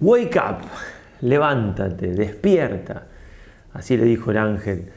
Wake 0.00 0.38
up, 0.38 0.58
levántate, 1.22 2.08
despierta. 2.08 3.06
Así 3.72 3.96
le 3.96 4.04
dijo 4.04 4.30
el 4.30 4.36
ángel 4.36 4.92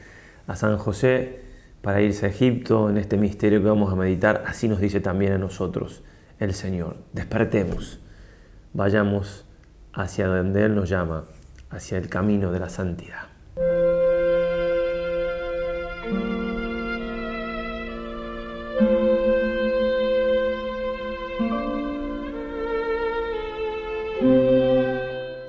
a 0.46 0.56
San 0.56 0.76
José 0.76 1.40
para 1.80 2.02
irse 2.02 2.26
a 2.26 2.28
Egipto 2.28 2.90
en 2.90 2.98
este 2.98 3.16
misterio 3.16 3.62
que 3.62 3.68
vamos 3.68 3.90
a 3.90 3.96
meditar. 3.96 4.44
Así 4.46 4.68
nos 4.68 4.78
dice 4.78 5.00
también 5.00 5.32
a 5.32 5.38
nosotros 5.38 6.02
el 6.38 6.52
Señor. 6.52 6.96
Despertemos, 7.14 7.98
vayamos 8.74 9.46
hacia 9.94 10.26
donde 10.26 10.64
Él 10.64 10.74
nos 10.74 10.90
llama, 10.90 11.24
hacia 11.70 11.96
el 11.96 12.10
camino 12.10 12.52
de 12.52 12.60
la 12.60 12.68
santidad. 12.68 13.29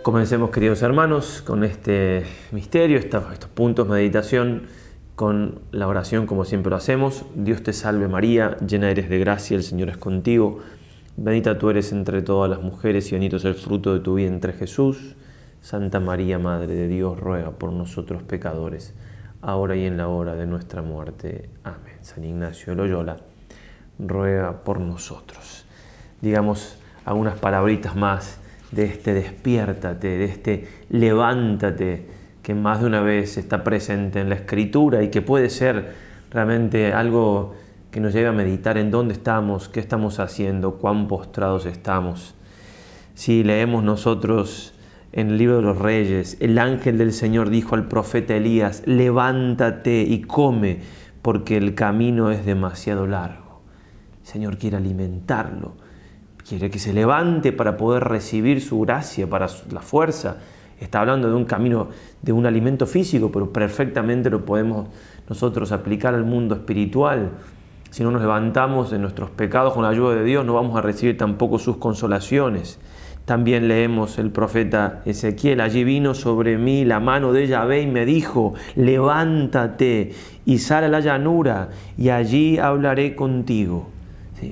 Comencemos, 0.04 0.50
queridos 0.50 0.82
hermanos, 0.82 1.44
con 1.46 1.64
este 1.64 2.24
misterio, 2.52 2.98
estos, 2.98 3.24
puntos 3.54 3.88
de 3.88 3.94
meditación, 3.94 4.64
con 5.16 5.62
la 5.72 5.88
oración 5.88 6.26
como 6.26 6.44
siempre 6.44 6.72
lo 6.72 6.78
hacemos. 6.78 7.24
Dios 7.36 7.62
te 7.62 7.72
salve 7.72 8.08
María, 8.08 8.58
llena 8.66 8.90
eres 8.90 9.12
de 9.12 9.20
gracia, 9.20 9.56
el 9.56 9.62
Señor 9.62 9.90
es 9.90 9.98
contigo. 9.98 10.58
Bendita 11.18 11.60
tú 11.60 11.70
eres 11.70 11.92
entre 11.92 12.24
todas 12.24 12.50
las 12.50 12.64
mujeres 12.64 13.10
y 13.10 13.12
bendito 13.12 13.38
es 13.38 13.46
el 13.46 13.54
fruto 13.54 13.94
de 13.94 14.00
tu 14.00 14.16
vientre 14.16 14.54
Jesús. 14.54 15.16
Santa 15.62 16.00
María, 16.00 16.40
Madre 16.40 16.74
de 16.74 16.88
Dios, 16.88 17.20
ruega 17.20 17.52
por 17.52 17.72
nosotros 17.72 18.24
pecadores, 18.24 18.96
ahora 19.44 19.76
y 19.76 19.86
en 19.86 19.98
la 19.98 20.08
hora 20.08 20.34
de 20.34 20.48
nuestra 20.48 20.82
muerte. 20.82 21.52
Amén. 21.64 22.00
San 22.02 22.24
Ignacio 22.24 22.74
de 22.74 22.78
Loyola, 22.78 23.18
ruega 24.00 24.64
por 24.64 24.80
nosotros. 24.80 25.68
Digamos 26.22 26.80
algunas 27.06 27.38
palabritas 27.38 27.96
más 27.96 28.41
de 28.72 28.86
este 28.86 29.14
despiértate, 29.14 30.18
de 30.18 30.26
este 30.26 30.68
levántate, 30.90 32.06
que 32.42 32.56
más 32.56 32.82
de 32.82 32.88
una 32.88 33.02
vez 33.02 33.38
está 33.38 33.64
presente 33.64 34.20
en 34.20 34.30
la 34.30 34.36
escritura 34.36 35.04
y 35.04 35.10
que 35.10 35.22
puede 35.22 35.50
ser 35.50 35.94
realmente 36.32 36.94
algo 36.94 37.54
que 37.92 38.00
nos 38.00 38.14
lleve 38.14 38.28
a 38.28 38.32
meditar 38.32 38.78
en 38.78 38.90
dónde 38.90 39.14
estamos, 39.14 39.68
qué 39.70 39.80
estamos 39.80 40.20
haciendo, 40.20 40.76
cuán 40.76 41.08
postrados 41.08 41.66
estamos. 41.66 42.34
Si 43.14 43.44
leemos 43.44 43.84
nosotros 43.84 44.74
en 45.12 45.32
el 45.32 45.38
libro 45.38 45.58
de 45.58 45.62
los 45.64 45.78
reyes, 45.78 46.38
el 46.40 46.58
ángel 46.58 46.98
del 46.98 47.12
Señor 47.12 47.50
dijo 47.50 47.76
al 47.76 47.90
profeta 47.90 48.36
Elías, 48.36 48.84
levántate 48.86 50.02
y 50.02 50.22
come, 50.22 50.80
porque 51.22 51.58
el 51.58 51.76
camino 51.76 52.32
es 52.32 52.46
demasiado 52.46 53.06
largo. 53.06 53.62
El 54.22 54.28
Señor 54.28 54.58
quiere 54.58 54.78
alimentarlo 54.78 55.74
quiere 56.58 56.70
que 56.70 56.80
se 56.80 56.94
levante 56.94 57.54
para 57.54 57.78
poder 57.78 58.04
recibir 58.04 58.62
su 58.62 58.82
gracia, 58.82 59.30
para 59.30 59.48
la 59.72 59.82
fuerza. 59.82 60.38
Está 60.80 61.00
hablando 61.00 61.30
de 61.30 61.36
un 61.36 61.46
camino, 61.46 61.88
de 62.22 62.34
un 62.34 62.46
alimento 62.46 62.86
físico, 62.86 63.32
pero 63.32 63.54
perfectamente 63.54 64.30
lo 64.30 64.44
podemos 64.44 64.88
nosotros 65.30 65.72
aplicar 65.72 66.14
al 66.14 66.26
mundo 66.26 66.56
espiritual. 66.56 67.30
Si 67.90 68.04
no 68.04 68.12
nos 68.12 68.22
levantamos 68.22 68.92
de 68.92 69.00
nuestros 69.00 69.30
pecados 69.30 69.74
con 69.74 69.84
la 69.84 69.90
ayuda 69.90 70.16
de 70.16 70.24
Dios, 70.24 70.46
no 70.46 70.54
vamos 70.54 70.78
a 70.78 70.82
recibir 70.82 71.18
tampoco 71.18 71.58
sus 71.60 71.78
consolaciones. 71.78 72.80
También 73.26 73.68
leemos 73.68 74.18
el 74.18 74.32
profeta 74.32 75.04
Ezequiel, 75.06 75.62
allí 75.62 75.84
vino 75.84 76.14
sobre 76.14 76.58
mí 76.58 76.84
la 76.84 77.00
mano 77.00 77.32
de 77.32 77.48
Yahvé 77.48 77.82
y 77.84 77.88
me 77.88 78.06
dijo, 78.06 78.56
levántate 78.76 80.14
y 80.46 80.58
sal 80.58 80.84
a 80.84 80.90
la 80.90 81.00
llanura 81.00 81.70
y 81.98 82.10
allí 82.10 82.58
hablaré 82.58 83.16
contigo. 83.16 84.01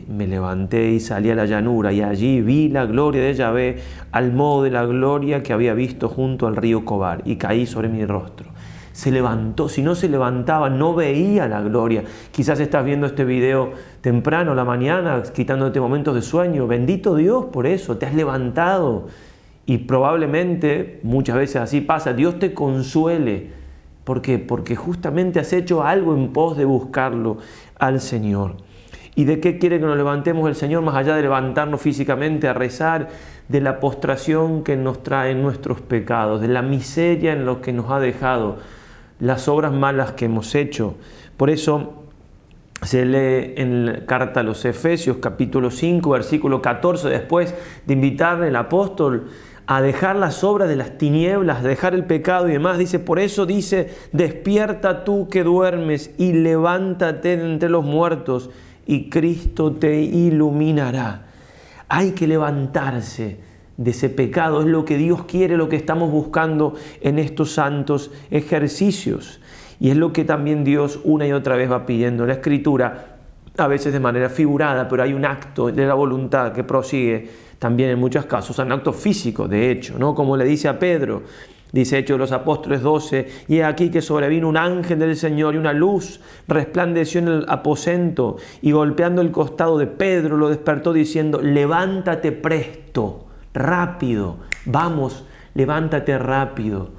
Me 0.07 0.27
levanté 0.27 0.91
y 0.91 0.99
salí 0.99 1.29
a 1.29 1.35
la 1.35 1.45
llanura 1.45 1.91
y 1.91 2.01
allí 2.01 2.41
vi 2.41 2.69
la 2.69 2.85
gloria 2.85 3.23
de 3.23 3.33
Yahvé 3.33 3.77
al 4.11 4.33
modo 4.33 4.63
de 4.63 4.71
la 4.71 4.85
gloria 4.85 5.43
que 5.43 5.53
había 5.53 5.73
visto 5.73 6.09
junto 6.09 6.47
al 6.47 6.55
río 6.55 6.85
Cobar 6.85 7.21
y 7.25 7.35
caí 7.35 7.65
sobre 7.65 7.89
mi 7.89 8.05
rostro. 8.05 8.49
Se 8.91 9.11
levantó, 9.11 9.69
si 9.69 9.81
no 9.81 9.95
se 9.95 10.09
levantaba 10.09 10.69
no 10.69 10.93
veía 10.93 11.47
la 11.47 11.61
gloria. 11.61 12.03
Quizás 12.31 12.59
estás 12.59 12.83
viendo 12.83 13.07
este 13.07 13.23
video 13.23 13.71
temprano, 14.01 14.55
la 14.55 14.65
mañana, 14.65 15.23
quitándote 15.33 15.79
momentos 15.79 16.15
de 16.15 16.21
sueño. 16.21 16.67
Bendito 16.67 17.15
Dios 17.15 17.45
por 17.45 17.65
eso, 17.65 17.97
te 17.97 18.05
has 18.05 18.13
levantado. 18.13 19.07
Y 19.65 19.77
probablemente, 19.79 20.99
muchas 21.03 21.35
veces 21.37 21.57
así 21.57 21.79
pasa, 21.79 22.13
Dios 22.13 22.39
te 22.39 22.53
consuele. 22.53 23.51
¿Por 24.03 24.21
qué? 24.21 24.39
Porque 24.39 24.75
justamente 24.75 25.39
has 25.39 25.53
hecho 25.53 25.83
algo 25.83 26.15
en 26.15 26.33
pos 26.33 26.57
de 26.57 26.65
buscarlo 26.65 27.37
al 27.77 28.01
Señor. 28.01 28.55
¿Y 29.19 29.25
de 29.25 29.41
qué 29.41 29.57
quiere 29.57 29.81
que 29.81 29.85
nos 29.85 29.97
levantemos 29.97 30.47
el 30.47 30.55
Señor 30.55 30.81
más 30.81 30.95
allá 30.95 31.13
de 31.13 31.21
levantarnos 31.23 31.81
físicamente 31.81 32.47
a 32.47 32.53
rezar? 32.53 33.09
De 33.49 33.59
la 33.59 33.81
postración 33.81 34.63
que 34.63 34.77
nos 34.77 35.03
traen 35.03 35.41
nuestros 35.41 35.81
pecados, 35.81 36.39
de 36.39 36.47
la 36.47 36.61
miseria 36.61 37.33
en 37.33 37.45
lo 37.45 37.59
que 37.59 37.73
nos 37.73 37.91
ha 37.91 37.99
dejado, 37.99 38.59
las 39.19 39.49
obras 39.49 39.73
malas 39.73 40.13
que 40.13 40.23
hemos 40.23 40.55
hecho. 40.55 40.95
Por 41.35 41.49
eso 41.49 41.95
se 42.81 43.05
lee 43.05 43.55
en 43.57 43.87
la 43.87 44.05
carta 44.05 44.39
a 44.39 44.43
los 44.43 44.63
Efesios 44.63 45.17
capítulo 45.17 45.69
5 45.69 46.11
versículo 46.11 46.61
14 46.61 47.09
después 47.09 47.53
de 47.85 47.93
invitarle 47.95 48.47
al 48.47 48.55
apóstol 48.55 49.27
a 49.67 49.81
dejar 49.81 50.15
las 50.15 50.45
obras 50.45 50.69
de 50.69 50.77
las 50.77 50.97
tinieblas, 50.97 51.61
dejar 51.61 51.93
el 51.93 52.05
pecado 52.05 52.47
y 52.47 52.53
demás. 52.53 52.77
Dice, 52.77 52.99
por 52.99 53.19
eso 53.19 53.45
dice, 53.45 53.93
despierta 54.13 55.03
tú 55.03 55.27
que 55.27 55.43
duermes 55.43 56.11
y 56.17 56.31
levántate 56.31 57.33
entre 57.33 57.67
los 57.67 57.83
muertos 57.83 58.49
y 58.89 59.07
Cristo 59.07 59.73
te 59.73 60.01
iluminará. 60.01 61.27
Hay 61.89 62.13
que 62.13 62.25
levantarse 62.25 63.37
de 63.77 63.91
ese 63.91 64.09
pecado, 64.09 64.61
es 64.61 64.65
lo 64.65 64.83
que 64.83 64.97
Dios 64.97 65.25
quiere, 65.25 65.57
lo 65.57 65.69
que 65.69 65.75
estamos 65.75 66.09
buscando 66.09 66.73
en 66.99 67.19
estos 67.19 67.51
santos 67.51 68.09
ejercicios. 68.31 69.41
Y 69.79 69.91
es 69.91 69.95
lo 69.95 70.11
que 70.11 70.25
también 70.25 70.63
Dios 70.63 70.99
una 71.03 71.27
y 71.27 71.33
otra 71.33 71.55
vez 71.55 71.71
va 71.71 71.85
pidiendo 71.85 72.23
en 72.23 72.29
la 72.29 72.33
Escritura, 72.33 73.17
a 73.55 73.67
veces 73.67 73.93
de 73.93 73.99
manera 73.99 74.27
figurada, 74.27 74.87
pero 74.87 75.03
hay 75.03 75.13
un 75.13 75.23
acto 75.23 75.71
de 75.71 75.85
la 75.85 75.93
voluntad 75.93 76.51
que 76.51 76.63
prosigue 76.63 77.29
también 77.59 77.91
en 77.91 77.99
muchos 77.99 78.25
casos, 78.25 78.57
un 78.57 78.71
acto 78.71 78.91
físico, 78.91 79.47
de 79.47 79.69
hecho, 79.69 79.99
¿no? 79.99 80.15
como 80.15 80.35
le 80.35 80.45
dice 80.45 80.67
a 80.67 80.79
Pedro, 80.79 81.21
Dice 81.71 81.99
Hechos 81.99 82.15
de 82.15 82.19
los 82.19 82.31
Apóstoles 82.31 82.81
12, 82.81 83.27
y 83.47 83.59
aquí 83.61 83.91
que 83.91 84.01
sobrevino 84.01 84.49
un 84.49 84.57
ángel 84.57 84.97
del 84.97 85.15
Señor 85.15 85.53
y 85.53 85.59
una 85.59 85.71
luz 85.71 86.19
resplandeció 86.47 87.21
en 87.21 87.27
el 87.27 87.45
aposento 87.47 88.37
y 88.63 88.71
golpeando 88.71 89.21
el 89.21 89.31
costado 89.31 89.77
de 89.77 89.85
Pedro 89.85 90.35
lo 90.37 90.49
despertó 90.49 90.93
diciendo, 90.93 91.41
levántate 91.41 92.31
presto, 92.31 93.27
rápido, 93.53 94.37
vamos, 94.65 95.25
levántate 95.53 96.17
rápido. 96.17 96.89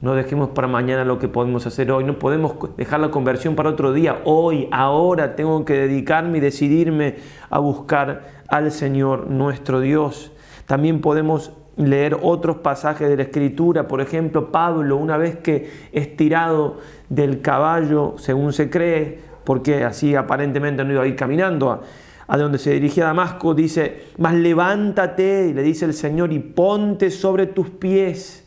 No 0.00 0.14
dejemos 0.14 0.48
para 0.48 0.66
mañana 0.66 1.04
lo 1.04 1.18
que 1.18 1.28
podemos 1.28 1.66
hacer 1.66 1.92
hoy, 1.92 2.02
no 2.02 2.18
podemos 2.18 2.54
dejar 2.78 2.98
la 2.98 3.10
conversión 3.10 3.54
para 3.54 3.68
otro 3.68 3.92
día. 3.92 4.22
Hoy, 4.24 4.68
ahora 4.72 5.36
tengo 5.36 5.64
que 5.64 5.74
dedicarme 5.74 6.38
y 6.38 6.40
decidirme 6.40 7.16
a 7.50 7.58
buscar 7.58 8.42
al 8.48 8.72
Señor 8.72 9.28
nuestro 9.28 9.80
Dios. 9.80 10.32
También 10.66 11.00
podemos 11.02 11.52
leer 11.76 12.18
otros 12.20 12.56
pasajes 12.56 13.08
de 13.08 13.16
la 13.16 13.22
Escritura, 13.22 13.88
por 13.88 14.00
ejemplo, 14.00 14.50
Pablo, 14.52 14.96
una 14.96 15.16
vez 15.16 15.36
que 15.36 15.70
es 15.92 16.16
tirado 16.16 16.78
del 17.08 17.40
caballo, 17.40 18.14
según 18.18 18.52
se 18.52 18.68
cree, 18.68 19.20
porque 19.44 19.84
así 19.84 20.14
aparentemente 20.14 20.84
no 20.84 20.92
iba 20.92 21.02
a 21.02 21.06
ir 21.06 21.16
caminando 21.16 21.70
a, 21.70 21.80
a 22.26 22.36
donde 22.36 22.58
se 22.58 22.72
dirigía 22.72 23.04
Damasco, 23.04 23.54
dice, 23.54 24.04
mas 24.18 24.34
levántate, 24.34 25.48
y 25.48 25.54
le 25.54 25.62
dice 25.62 25.86
el 25.86 25.94
Señor, 25.94 26.32
y 26.32 26.38
ponte 26.38 27.10
sobre 27.10 27.46
tus 27.46 27.70
pies. 27.70 28.40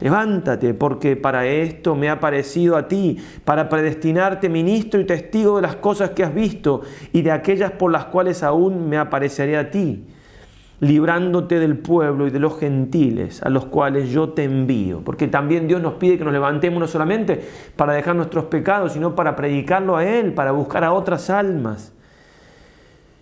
Levántate, 0.00 0.74
porque 0.74 1.14
para 1.14 1.46
esto 1.46 1.94
me 1.94 2.10
ha 2.10 2.18
parecido 2.18 2.76
a 2.76 2.88
ti, 2.88 3.18
para 3.44 3.68
predestinarte 3.68 4.48
ministro 4.48 5.00
y 5.00 5.04
testigo 5.04 5.56
de 5.56 5.62
las 5.62 5.76
cosas 5.76 6.10
que 6.10 6.24
has 6.24 6.34
visto 6.34 6.82
y 7.12 7.22
de 7.22 7.30
aquellas 7.30 7.70
por 7.70 7.92
las 7.92 8.06
cuales 8.06 8.42
aún 8.42 8.88
me 8.88 8.98
apareceré 8.98 9.56
a 9.56 9.70
ti 9.70 10.04
librándote 10.82 11.60
del 11.60 11.78
pueblo 11.78 12.26
y 12.26 12.30
de 12.30 12.40
los 12.40 12.58
gentiles 12.58 13.40
a 13.44 13.48
los 13.50 13.66
cuales 13.66 14.10
yo 14.10 14.30
te 14.30 14.42
envío. 14.42 15.00
Porque 15.04 15.28
también 15.28 15.68
Dios 15.68 15.80
nos 15.80 15.94
pide 15.94 16.18
que 16.18 16.24
nos 16.24 16.32
levantemos 16.32 16.80
no 16.80 16.88
solamente 16.88 17.40
para 17.76 17.92
dejar 17.92 18.16
nuestros 18.16 18.46
pecados, 18.46 18.94
sino 18.94 19.14
para 19.14 19.36
predicarlo 19.36 19.96
a 19.96 20.04
Él, 20.04 20.34
para 20.34 20.50
buscar 20.50 20.82
a 20.82 20.92
otras 20.92 21.30
almas. 21.30 21.92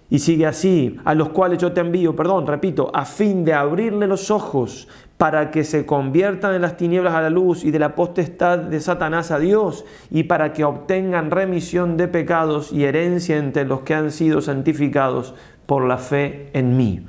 Y 0.08 0.20
sigue 0.20 0.46
así, 0.46 0.99
a 1.05 1.14
los 1.14 1.29
cuales 1.29 1.58
yo 1.58 1.73
te 1.73 1.82
envío, 1.82 2.17
perdón, 2.17 2.46
repito, 2.46 2.90
a 2.94 3.05
fin 3.05 3.44
de 3.44 3.52
abrirle 3.52 4.06
los 4.06 4.31
ojos 4.31 4.88
para 5.19 5.50
que 5.50 5.62
se 5.62 5.85
conviertan 5.85 6.55
en 6.55 6.62
las 6.62 6.79
tinieblas 6.79 7.12
a 7.12 7.20
la 7.20 7.31
luz 7.31 7.62
y 7.64 7.70
de 7.70 7.79
la 7.79 7.94
potestad 7.94 8.58
de 8.58 8.81
Satanás 8.81 9.31
a 9.31 9.38
Dios, 9.38 9.85
y 10.11 10.23
para 10.23 10.55
que 10.55 10.64
obtengan 10.64 11.31
remisión 11.31 11.99
de 11.99 12.08
pecados 12.08 12.73
y 12.73 12.85
herencia 12.85 13.37
entre 13.37 13.67
los 13.67 13.82
que 13.82 13.94
han 13.94 14.11
sido 14.11 14.40
santificados 14.40 15.35
por 15.67 15.85
la 15.85 15.99
fe 15.99 16.49
en 16.55 16.79
mí 16.79 17.05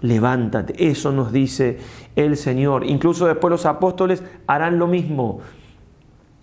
levántate. 0.00 0.88
Eso 0.88 1.12
nos 1.12 1.32
dice 1.32 1.78
el 2.16 2.36
Señor. 2.36 2.84
Incluso 2.84 3.26
después 3.26 3.50
los 3.50 3.66
apóstoles 3.66 4.22
harán 4.46 4.78
lo 4.78 4.86
mismo. 4.86 5.40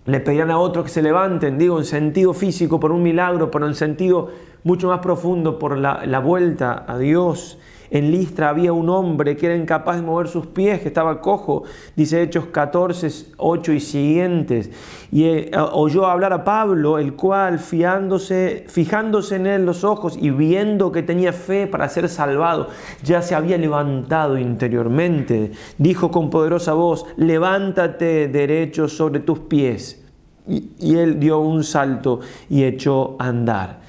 Le 0.04 0.20
pedirán 0.20 0.50
a 0.50 0.58
otros 0.58 0.84
que 0.84 0.90
se 0.90 1.02
levanten, 1.02 1.58
digo, 1.58 1.78
en 1.78 1.84
sentido 1.84 2.32
físico 2.32 2.78
por 2.78 2.92
un 2.92 3.02
milagro, 3.02 3.50
pero 3.50 3.66
en 3.66 3.74
sentido 3.74 4.30
mucho 4.62 4.88
más 4.88 5.00
profundo 5.00 5.58
por 5.58 5.76
la, 5.76 6.06
la 6.06 6.20
vuelta 6.20 6.84
a 6.86 6.98
Dios. 6.98 7.58
En 7.90 8.10
Listra 8.10 8.48
había 8.48 8.72
un 8.72 8.88
hombre 8.88 9.36
que 9.36 9.46
era 9.46 9.56
incapaz 9.56 9.96
de 9.96 10.02
mover 10.02 10.28
sus 10.28 10.46
pies, 10.46 10.80
que 10.80 10.88
estaba 10.88 11.20
cojo, 11.20 11.64
dice 11.94 12.22
Hechos 12.22 12.46
14, 12.46 13.34
8 13.36 13.72
y 13.72 13.80
siguientes. 13.80 14.70
Y 15.12 15.24
eh, 15.24 15.50
oyó 15.72 16.06
hablar 16.06 16.32
a 16.32 16.44
Pablo, 16.44 16.98
el 16.98 17.14
cual, 17.14 17.58
fiándose, 17.58 18.64
fijándose 18.68 19.36
en 19.36 19.46
él 19.46 19.66
los 19.66 19.84
ojos 19.84 20.18
y 20.20 20.30
viendo 20.30 20.92
que 20.92 21.02
tenía 21.02 21.32
fe 21.32 21.66
para 21.66 21.88
ser 21.88 22.08
salvado, 22.08 22.68
ya 23.02 23.22
se 23.22 23.34
había 23.34 23.58
levantado 23.58 24.38
interiormente. 24.38 25.52
Dijo 25.78 26.10
con 26.10 26.30
poderosa 26.30 26.72
voz, 26.72 27.06
levántate 27.16 28.28
derecho 28.28 28.88
sobre 28.88 29.20
tus 29.20 29.40
pies. 29.40 30.02
Y, 30.48 30.70
y 30.78 30.96
él 30.96 31.18
dio 31.18 31.40
un 31.40 31.64
salto 31.64 32.20
y 32.48 32.64
echó 32.64 33.16
a 33.18 33.28
andar. 33.28 33.80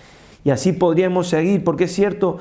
Y 0.44 0.50
así 0.50 0.72
podríamos 0.72 1.28
seguir, 1.28 1.62
porque 1.64 1.84
es 1.84 1.94
cierto 1.94 2.38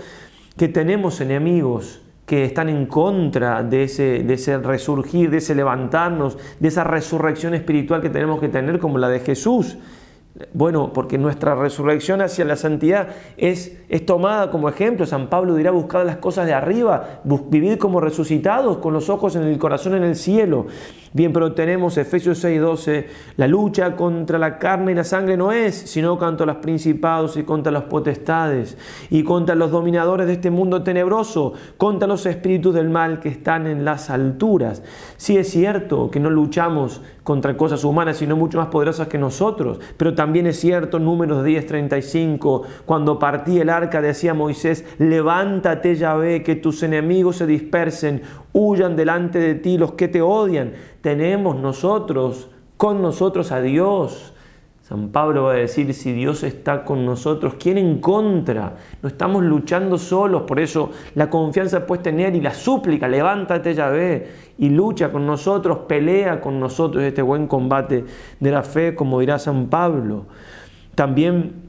que 0.56 0.68
tenemos 0.68 1.20
enemigos 1.20 2.02
que 2.26 2.44
están 2.44 2.68
en 2.68 2.86
contra 2.86 3.62
de 3.62 3.84
ese, 3.84 4.24
de 4.24 4.34
ese 4.34 4.58
resurgir, 4.58 5.30
de 5.30 5.38
ese 5.38 5.54
levantarnos, 5.54 6.36
de 6.58 6.68
esa 6.68 6.82
resurrección 6.82 7.54
espiritual 7.54 8.02
que 8.02 8.10
tenemos 8.10 8.40
que 8.40 8.48
tener 8.48 8.80
como 8.80 8.98
la 8.98 9.08
de 9.08 9.20
Jesús. 9.20 9.78
Bueno, 10.52 10.92
porque 10.92 11.16
nuestra 11.16 11.54
resurrección 11.54 12.20
hacia 12.20 12.44
la 12.44 12.56
santidad 12.56 13.08
es, 13.38 13.78
es 13.88 14.04
tomada 14.04 14.50
como 14.50 14.68
ejemplo. 14.68 15.06
San 15.06 15.28
Pablo 15.28 15.54
dirá, 15.54 15.70
buscar 15.70 16.04
las 16.04 16.16
cosas 16.16 16.46
de 16.46 16.52
arriba, 16.52 17.20
vivir 17.24 17.78
como 17.78 18.00
resucitados, 18.00 18.78
con 18.78 18.92
los 18.92 19.08
ojos 19.08 19.34
en 19.36 19.44
el 19.44 19.58
corazón 19.58 19.94
en 19.94 20.02
el 20.02 20.16
cielo. 20.16 20.66
Bien, 21.16 21.32
pero 21.32 21.52
tenemos 21.54 21.96
Efesios 21.96 22.44
6:12, 22.44 23.06
la 23.38 23.48
lucha 23.48 23.96
contra 23.96 24.38
la 24.38 24.58
carne 24.58 24.92
y 24.92 24.94
la 24.94 25.02
sangre 25.02 25.38
no 25.38 25.50
es, 25.50 25.74
sino 25.74 26.18
contra 26.18 26.44
los 26.44 26.56
principados 26.56 27.38
y 27.38 27.42
contra 27.42 27.72
las 27.72 27.84
potestades 27.84 28.76
y 29.08 29.22
contra 29.22 29.54
los 29.54 29.70
dominadores 29.70 30.26
de 30.26 30.34
este 30.34 30.50
mundo 30.50 30.82
tenebroso, 30.82 31.54
contra 31.78 32.06
los 32.06 32.26
espíritus 32.26 32.74
del 32.74 32.90
mal 32.90 33.18
que 33.20 33.30
están 33.30 33.66
en 33.66 33.82
las 33.82 34.10
alturas. 34.10 34.82
Sí 35.16 35.38
es 35.38 35.48
cierto 35.48 36.10
que 36.10 36.20
no 36.20 36.28
luchamos 36.28 37.00
contra 37.22 37.56
cosas 37.56 37.82
humanas, 37.82 38.18
sino 38.18 38.36
mucho 38.36 38.58
más 38.58 38.68
poderosas 38.68 39.08
que 39.08 39.16
nosotros, 39.16 39.80
pero 39.96 40.14
también 40.14 40.46
es 40.46 40.60
cierto, 40.60 40.98
números 40.98 41.44
10:35, 41.44 42.62
cuando 42.84 43.18
partí 43.18 43.58
el 43.58 43.70
arca 43.70 44.02
decía 44.02 44.34
Moisés, 44.34 44.84
levántate 44.98 45.96
Yahvé, 45.96 46.42
que 46.42 46.56
tus 46.56 46.82
enemigos 46.82 47.36
se 47.36 47.46
dispersen, 47.46 48.20
huyan 48.58 48.96
delante 48.96 49.38
de 49.38 49.54
ti 49.54 49.76
los 49.76 49.92
que 49.92 50.08
te 50.08 50.22
odian. 50.22 50.72
Tenemos 51.02 51.56
nosotros, 51.56 52.48
con 52.78 53.02
nosotros 53.02 53.52
a 53.52 53.60
Dios. 53.60 54.32
San 54.80 55.08
Pablo 55.08 55.44
va 55.44 55.52
a 55.52 55.56
decir, 55.56 55.92
si 55.92 56.12
Dios 56.12 56.42
está 56.42 56.84
con 56.84 57.04
nosotros, 57.04 57.54
¿quién 57.58 57.76
en 57.76 58.00
contra? 58.00 58.76
No 59.02 59.08
estamos 59.08 59.42
luchando 59.42 59.98
solos, 59.98 60.42
por 60.42 60.58
eso 60.58 60.90
la 61.14 61.28
confianza 61.28 61.86
puedes 61.86 62.04
tener 62.04 62.34
y 62.34 62.40
la 62.40 62.54
súplica, 62.54 63.08
levántate 63.08 63.74
Yahvé 63.74 64.28
y 64.56 64.70
lucha 64.70 65.10
con 65.10 65.26
nosotros, 65.26 65.80
pelea 65.88 66.40
con 66.40 66.58
nosotros 66.58 67.02
este 67.02 67.20
buen 67.20 67.48
combate 67.48 68.04
de 68.40 68.50
la 68.50 68.62
fe, 68.62 68.94
como 68.94 69.20
dirá 69.20 69.38
San 69.38 69.66
Pablo. 69.66 70.26
También 70.94 71.65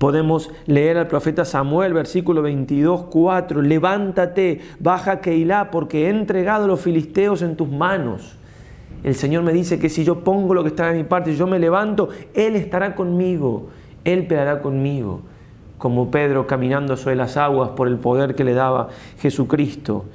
Podemos 0.00 0.50
leer 0.64 0.96
al 0.96 1.08
profeta 1.08 1.44
Samuel, 1.44 1.92
versículo 1.92 2.40
22, 2.40 3.02
4, 3.10 3.60
levántate, 3.60 4.62
baja 4.78 5.20
Keilah, 5.20 5.70
porque 5.70 6.06
he 6.06 6.08
entregado 6.08 6.64
a 6.64 6.68
los 6.68 6.80
filisteos 6.80 7.42
en 7.42 7.54
tus 7.54 7.68
manos. 7.68 8.38
El 9.04 9.14
Señor 9.14 9.42
me 9.42 9.52
dice 9.52 9.78
que 9.78 9.90
si 9.90 10.02
yo 10.02 10.24
pongo 10.24 10.54
lo 10.54 10.62
que 10.62 10.70
está 10.70 10.90
de 10.90 10.96
mi 10.96 11.04
parte, 11.04 11.36
yo 11.36 11.46
me 11.46 11.58
levanto, 11.58 12.08
Él 12.32 12.56
estará 12.56 12.94
conmigo, 12.94 13.68
Él 14.04 14.26
peleará 14.26 14.62
conmigo, 14.62 15.20
como 15.76 16.10
Pedro 16.10 16.46
caminando 16.46 16.96
sobre 16.96 17.16
las 17.16 17.36
aguas 17.36 17.72
por 17.76 17.86
el 17.86 17.98
poder 17.98 18.34
que 18.34 18.44
le 18.44 18.54
daba 18.54 18.88
Jesucristo. 19.18 20.06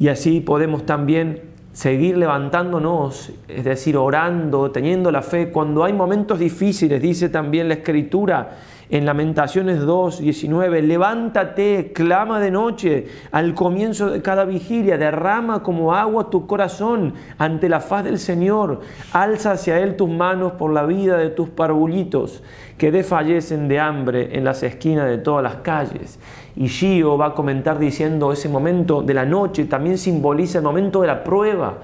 Y 0.00 0.08
así 0.08 0.40
podemos 0.40 0.84
también 0.84 1.42
seguir 1.72 2.16
levantándonos, 2.16 3.30
es 3.46 3.62
decir, 3.62 3.96
orando, 3.96 4.72
teniendo 4.72 5.12
la 5.12 5.22
fe, 5.22 5.50
cuando 5.50 5.84
hay 5.84 5.92
momentos 5.92 6.40
difíciles, 6.40 7.00
dice 7.00 7.28
también 7.28 7.68
la 7.68 7.74
Escritura, 7.74 8.56
en 8.92 9.06
Lamentaciones 9.06 9.80
2, 9.80 10.20
19, 10.20 10.82
levántate, 10.82 11.92
clama 11.94 12.40
de 12.40 12.50
noche, 12.50 13.06
al 13.30 13.54
comienzo 13.54 14.10
de 14.10 14.20
cada 14.20 14.44
vigilia, 14.44 14.98
derrama 14.98 15.62
como 15.62 15.94
agua 15.94 16.28
tu 16.28 16.46
corazón 16.46 17.14
ante 17.38 17.70
la 17.70 17.80
faz 17.80 18.04
del 18.04 18.18
Señor, 18.18 18.80
alza 19.14 19.52
hacia 19.52 19.80
Él 19.80 19.96
tus 19.96 20.10
manos 20.10 20.52
por 20.52 20.74
la 20.74 20.84
vida 20.84 21.16
de 21.16 21.30
tus 21.30 21.48
parvulitos, 21.48 22.42
que 22.76 22.92
desfallecen 22.92 23.66
de 23.66 23.80
hambre 23.80 24.36
en 24.36 24.44
las 24.44 24.62
esquinas 24.62 25.06
de 25.06 25.16
todas 25.16 25.42
las 25.42 25.56
calles. 25.56 26.18
Y 26.54 26.68
Gio 26.68 27.16
va 27.16 27.28
a 27.28 27.34
comentar 27.34 27.78
diciendo, 27.78 28.30
ese 28.30 28.50
momento 28.50 29.00
de 29.00 29.14
la 29.14 29.24
noche 29.24 29.64
también 29.64 29.96
simboliza 29.96 30.58
el 30.58 30.64
momento 30.64 31.00
de 31.00 31.06
la 31.06 31.24
prueba, 31.24 31.78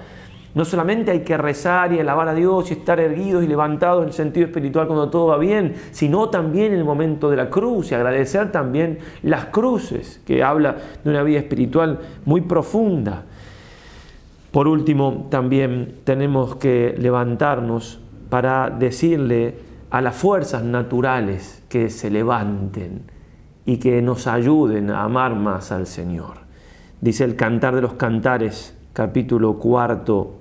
no 0.55 0.65
solamente 0.65 1.11
hay 1.11 1.19
que 1.21 1.37
rezar 1.37 1.93
y 1.93 1.99
alabar 1.99 2.27
a 2.27 2.33
Dios 2.33 2.71
y 2.71 2.73
estar 2.73 2.99
erguidos 2.99 3.43
y 3.43 3.47
levantados 3.47 4.01
en 4.01 4.07
el 4.07 4.13
sentido 4.13 4.47
espiritual 4.47 4.87
cuando 4.87 5.09
todo 5.09 5.27
va 5.27 5.37
bien, 5.37 5.75
sino 5.91 6.29
también 6.29 6.73
en 6.73 6.79
el 6.79 6.85
momento 6.85 7.29
de 7.29 7.37
la 7.37 7.49
cruz 7.49 7.91
y 7.91 7.95
agradecer 7.95 8.51
también 8.51 8.99
las 9.21 9.45
cruces, 9.45 10.21
que 10.25 10.43
habla 10.43 10.77
de 11.03 11.09
una 11.09 11.21
vida 11.23 11.39
espiritual 11.39 11.99
muy 12.25 12.41
profunda. 12.41 13.23
Por 14.51 14.67
último, 14.67 15.27
también 15.29 15.97
tenemos 16.03 16.55
que 16.55 16.95
levantarnos 16.97 17.99
para 18.31 18.71
decirle 18.71 19.55
a 19.91 20.01
las 20.01 20.15
fuerzas 20.15 20.63
naturales 20.63 21.63
que 21.69 21.89
se 21.91 22.09
levanten 22.09 23.03
y 23.65 23.77
que 23.77 24.01
nos 24.01 24.25
ayuden 24.25 24.89
a 24.89 25.03
amar 25.03 25.35
más 25.35 25.71
al 25.71 25.85
Señor. 25.85 26.37
Dice 27.01 27.23
el 27.23 27.35
Cantar 27.35 27.75
de 27.75 27.81
los 27.81 27.93
Cantares, 27.93 28.75
capítulo 28.93 29.59
cuarto, 29.59 30.38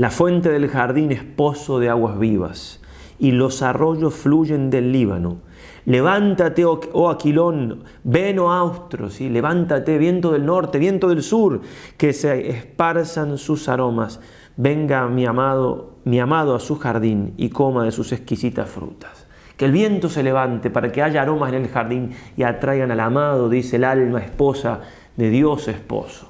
la 0.00 0.08
fuente 0.08 0.48
del 0.48 0.68
jardín 0.68 1.12
es 1.12 1.22
pozo 1.22 1.78
de 1.78 1.90
aguas 1.90 2.18
vivas, 2.18 2.80
y 3.18 3.32
los 3.32 3.60
arroyos 3.60 4.14
fluyen 4.14 4.70
del 4.70 4.92
Líbano. 4.92 5.42
Levántate, 5.84 6.64
oh, 6.64 6.80
oh 6.94 7.10
Aquilón, 7.10 7.84
ven, 8.02 8.38
oh 8.38 8.50
Austros, 8.50 9.20
y 9.20 9.28
levántate, 9.28 9.98
viento 9.98 10.32
del 10.32 10.46
norte, 10.46 10.78
viento 10.78 11.10
del 11.10 11.22
sur, 11.22 11.60
que 11.98 12.14
se 12.14 12.48
esparzan 12.48 13.36
sus 13.36 13.68
aromas. 13.68 14.20
Venga 14.56 15.06
mi 15.06 15.26
amado, 15.26 15.96
mi 16.04 16.18
amado 16.18 16.54
a 16.54 16.60
su 16.60 16.78
jardín 16.78 17.34
y 17.36 17.50
coma 17.50 17.84
de 17.84 17.92
sus 17.92 18.12
exquisitas 18.12 18.70
frutas. 18.70 19.26
Que 19.58 19.66
el 19.66 19.72
viento 19.72 20.08
se 20.08 20.22
levante 20.22 20.70
para 20.70 20.90
que 20.92 21.02
haya 21.02 21.20
aromas 21.20 21.52
en 21.52 21.60
el 21.60 21.68
jardín 21.68 22.12
y 22.38 22.44
atraigan 22.44 22.90
al 22.90 23.00
amado, 23.00 23.50
dice 23.50 23.76
el 23.76 23.84
alma 23.84 24.20
esposa 24.20 24.80
de 25.18 25.28
Dios 25.28 25.68
esposo 25.68 26.29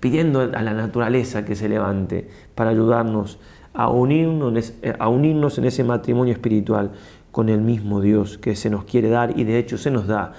pidiendo 0.00 0.40
a 0.40 0.62
la 0.62 0.74
naturaleza 0.74 1.44
que 1.44 1.54
se 1.54 1.68
levante 1.68 2.28
para 2.54 2.70
ayudarnos 2.70 3.38
a 3.74 3.90
unirnos, 3.90 4.74
a 4.98 5.08
unirnos 5.08 5.58
en 5.58 5.64
ese 5.64 5.84
matrimonio 5.84 6.32
espiritual 6.32 6.92
con 7.30 7.48
el 7.48 7.60
mismo 7.60 8.00
Dios 8.00 8.38
que 8.38 8.56
se 8.56 8.70
nos 8.70 8.84
quiere 8.84 9.08
dar 9.08 9.38
y 9.38 9.44
de 9.44 9.58
hecho 9.58 9.78
se 9.78 9.90
nos 9.90 10.06
da. 10.06 10.32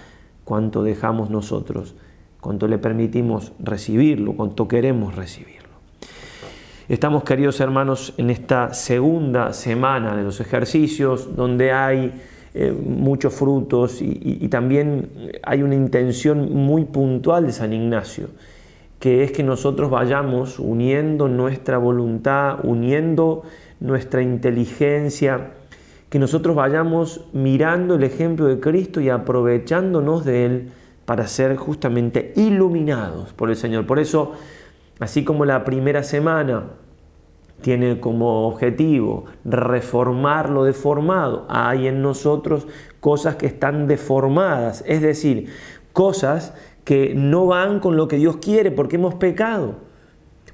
Cuanto 0.44 0.84
dejamos 0.84 1.30
nosotros, 1.30 1.96
cuanto 2.42 2.68
le 2.68 2.80
permitimos 2.80 3.52
recibirlo, 3.60 4.34
cuanto 4.34 4.68
queremos 4.68 5.16
recibirlo. 5.16 5.70
Estamos, 6.88 7.24
queridos 7.24 7.60
hermanos, 7.60 8.14
en 8.18 8.32
esta 8.32 8.74
segunda 8.74 9.54
semana 9.54 10.16
de 10.16 10.24
los 10.24 10.40
ejercicios 10.40 11.36
donde 11.36 11.72
hay 11.72 12.20
eh, 12.56 12.72
muchos 12.72 13.32
frutos 13.36 14.02
y 14.02 14.48
también 14.48 15.32
hay 15.44 15.62
una 15.62 15.76
intención 15.76 16.52
muy 16.52 16.86
puntual 16.86 17.46
de 17.46 17.52
San 17.52 17.74
Ignacio 17.74 18.30
que 19.00 19.24
es 19.24 19.32
que 19.32 19.44
nosotros 19.44 19.90
vayamos 19.90 20.60
uniendo 20.60 21.28
nuestra 21.28 21.78
voluntad, 21.78 22.60
uniendo 22.64 23.44
nuestra 23.80 24.22
inteligencia, 24.22 25.52
que 26.10 26.20
nosotros 26.20 26.56
vayamos 26.56 27.26
mirando 27.34 27.96
el 27.96 28.04
ejemplo 28.04 28.46
de 28.48 28.60
Cristo 28.60 29.00
y 29.00 29.10
aprovechándonos 29.10 30.26
de 30.26 30.46
Él 30.46 30.72
para 31.06 31.28
ser 31.28 31.56
justamente 31.56 32.34
iluminados 32.36 33.34
por 33.34 33.50
el 33.50 33.56
Señor. 33.56 33.86
Por 33.86 34.00
eso, 34.00 34.34
así 35.00 35.24
como 35.24 35.46
la 35.46 35.64
primera 35.64 36.04
semana 36.04 36.66
tiene 37.62 38.00
como 38.00 38.48
objetivo 38.48 39.26
reformar 39.46 40.50
lo 40.50 40.64
deformado, 40.64 41.46
hay 41.50 41.88
en 41.88 42.02
nosotros 42.02 42.68
cosas 43.00 43.36
que 43.36 43.46
están 43.48 43.88
deformadas, 43.88 44.84
es 44.88 45.02
decir, 45.02 45.48
cosas 45.94 46.54
que 46.90 47.14
no 47.14 47.46
van 47.46 47.80
con 47.80 47.98
lo 47.98 48.08
que 48.08 48.16
Dios 48.16 48.38
quiere 48.38 48.72
porque 48.72 48.96
hemos 48.96 49.14
pecado. 49.14 49.76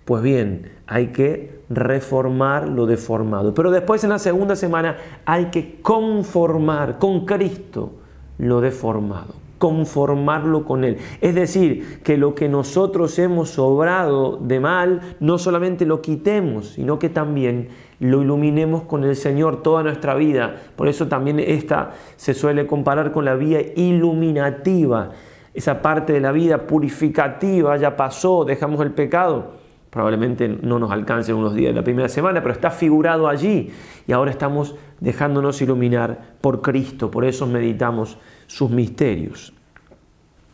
Pues 0.04 0.22
bien, 0.22 0.70
hay 0.86 1.14
que 1.14 1.62
reformar 1.70 2.68
lo 2.68 2.86
deformado. 2.88 3.54
Pero 3.54 3.72
después 3.72 4.04
en 4.04 4.10
la 4.10 4.20
segunda 4.20 4.58
semana 4.58 4.98
hay 5.24 5.46
que 5.46 5.80
conformar 5.82 7.00
con 7.00 7.26
Cristo 7.26 7.94
lo 8.38 8.60
deformado, 8.60 9.34
conformarlo 9.60 10.66
con 10.66 10.84
Él. 10.84 10.98
Es 11.22 11.36
decir, 11.36 12.02
que 12.04 12.18
lo 12.18 12.36
que 12.36 12.50
nosotros 12.50 13.18
hemos 13.18 13.58
obrado 13.58 14.36
de 14.36 14.60
mal, 14.60 15.16
no 15.22 15.38
solamente 15.38 15.86
lo 15.86 16.02
quitemos, 16.02 16.72
sino 16.72 17.00
que 17.00 17.08
también 17.08 17.70
lo 18.02 18.22
iluminemos 18.22 18.84
con 18.84 19.06
el 19.06 19.16
Señor 19.16 19.64
toda 19.64 19.84
nuestra 19.84 20.16
vida. 20.16 20.58
Por 20.76 20.90
eso 20.90 21.08
también 21.08 21.40
esta 21.40 21.94
se 22.18 22.34
suele 22.34 22.68
comparar 22.68 23.14
con 23.14 23.24
la 23.24 23.36
vía 23.36 23.62
iluminativa 23.78 25.14
esa 25.56 25.82
parte 25.82 26.14
de 26.14 26.20
la 26.20 26.32
vida 26.32 26.68
purificativa 26.68 27.78
ya 27.78 27.96
pasó, 27.96 28.44
dejamos 28.44 28.82
el 28.82 28.92
pecado, 28.92 29.54
probablemente 29.90 30.48
no 30.50 30.78
nos 30.80 30.92
alcance 30.92 31.32
en 31.32 31.38
unos 31.38 31.56
días 31.56 31.74
de 31.74 31.80
la 31.80 31.84
primera 31.84 32.10
semana, 32.10 32.42
pero 32.42 32.54
está 32.54 32.70
figurado 32.70 33.28
allí 33.28 33.72
y 34.06 34.12
ahora 34.12 34.32
estamos 34.32 34.76
dejándonos 35.00 35.62
iluminar 35.62 36.36
por 36.42 36.62
Cristo, 36.62 37.10
por 37.10 37.24
eso 37.24 37.48
meditamos 37.48 38.18
sus 38.48 38.70
misterios. 38.70 39.54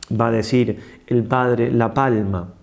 Va 0.10 0.27
a 0.27 0.31
decir 0.31 1.01
el 1.08 1.24
Padre 1.24 1.72
la 1.72 1.93
palma 1.93 2.53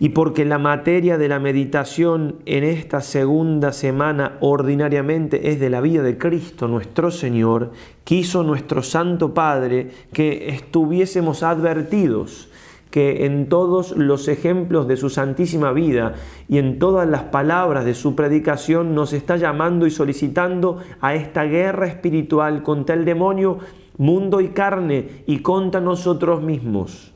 y 0.00 0.10
porque 0.10 0.44
la 0.44 0.58
materia 0.58 1.18
de 1.18 1.28
la 1.28 1.38
meditación 1.38 2.36
en 2.46 2.64
esta 2.64 3.00
segunda 3.00 3.72
semana 3.72 4.38
ordinariamente 4.40 5.50
es 5.50 5.60
de 5.60 5.70
la 5.70 5.80
vida 5.80 6.02
de 6.02 6.18
Cristo 6.18 6.68
nuestro 6.68 7.10
Señor, 7.10 7.72
quiso 8.04 8.42
nuestro 8.42 8.82
Santo 8.82 9.34
Padre 9.34 9.90
que 10.12 10.48
estuviésemos 10.48 11.42
advertidos 11.42 12.48
que 12.94 13.26
en 13.26 13.48
todos 13.48 13.96
los 13.96 14.28
ejemplos 14.28 14.86
de 14.86 14.96
su 14.96 15.10
santísima 15.10 15.72
vida 15.72 16.14
y 16.48 16.58
en 16.58 16.78
todas 16.78 17.08
las 17.08 17.24
palabras 17.24 17.84
de 17.84 17.92
su 17.92 18.14
predicación 18.14 18.94
nos 18.94 19.12
está 19.12 19.36
llamando 19.36 19.84
y 19.88 19.90
solicitando 19.90 20.78
a 21.00 21.16
esta 21.16 21.42
guerra 21.42 21.88
espiritual 21.88 22.62
contra 22.62 22.94
el 22.94 23.04
demonio, 23.04 23.58
mundo 23.98 24.40
y 24.40 24.50
carne 24.50 25.24
y 25.26 25.40
contra 25.40 25.80
nosotros 25.80 26.40
mismos. 26.40 27.13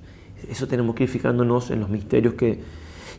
Eso 0.49 0.67
tenemos 0.67 0.95
que 0.95 1.05
ir 1.05 1.09
fijándonos 1.09 1.71
en 1.71 1.81
los 1.81 1.89
misterios 1.89 2.35
que... 2.35 2.61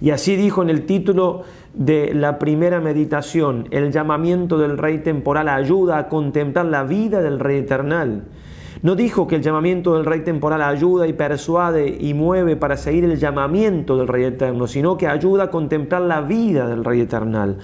Y 0.02 0.12
así 0.12 0.38
dijo 0.38 0.62
en 0.62 0.70
el 0.70 0.86
título 0.86 1.44
de 1.74 2.14
la 2.14 2.40
primera 2.40 2.80
meditación, 2.80 3.68
el 3.72 3.92
llamamiento 3.92 4.58
del 4.58 4.78
Rey 4.78 5.00
temporal 5.00 5.50
ayuda 5.50 5.98
a 5.98 6.08
contemplar 6.08 6.66
la 6.68 6.84
vida 6.84 7.22
del 7.22 7.40
Rey 7.40 7.58
eternal. 7.58 8.24
No 8.82 8.96
dijo 8.96 9.28
que 9.28 9.36
el 9.36 9.42
llamamiento 9.42 9.96
del 9.96 10.06
Rey 10.06 10.22
temporal 10.22 10.62
ayuda 10.62 11.06
y 11.06 11.12
persuade 11.12 11.98
y 12.00 12.14
mueve 12.14 12.56
para 12.56 12.78
seguir 12.78 13.04
el 13.04 13.20
llamamiento 13.20 13.98
del 13.98 14.08
Rey 14.08 14.24
eterno, 14.24 14.68
sino 14.68 14.98
que 14.98 15.08
ayuda 15.08 15.46
a 15.46 15.52
contemplar 15.52 16.04
la 16.04 16.22
vida 16.22 16.66
del 16.66 16.86
Rey 16.86 17.02
eternal, 17.02 17.58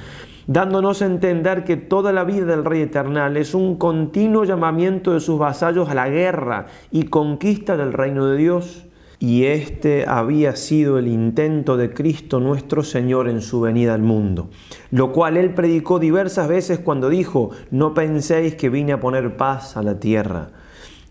dándonos 0.45 1.01
a 1.01 1.05
entender 1.05 1.63
que 1.63 1.77
toda 1.77 2.11
la 2.11 2.25
vida 2.25 2.43
del 2.43 2.65
Rey 2.65 2.81
eternal 2.81 3.37
es 3.37 3.55
un 3.55 3.77
continuo 3.77 4.43
llamamiento 4.43 5.13
de 5.13 5.21
sus 5.21 5.39
vasallos 5.39 5.87
a 5.87 5.95
la 5.95 6.09
guerra 6.09 6.65
y 6.91 7.03
conquista 7.03 7.77
del 7.77 7.93
reino 7.93 8.25
de 8.25 8.35
Dios 8.35 8.85
y 9.19 9.45
este 9.45 10.05
había 10.07 10.55
sido 10.55 10.97
el 10.97 11.07
intento 11.07 11.77
de 11.77 11.93
Cristo 11.93 12.39
nuestro 12.39 12.83
Señor 12.83 13.29
en 13.29 13.41
su 13.41 13.61
venida 13.61 13.93
al 13.93 14.01
mundo, 14.01 14.49
lo 14.91 15.11
cual 15.11 15.37
él 15.37 15.53
predicó 15.53 15.99
diversas 15.99 16.47
veces 16.47 16.79
cuando 16.79 17.09
dijo, 17.09 17.51
no 17.71 17.93
penséis 17.93 18.55
que 18.55 18.69
vine 18.69 18.93
a 18.93 18.99
poner 18.99 19.37
paz 19.37 19.77
a 19.77 19.83
la 19.83 19.99
tierra, 19.99 20.49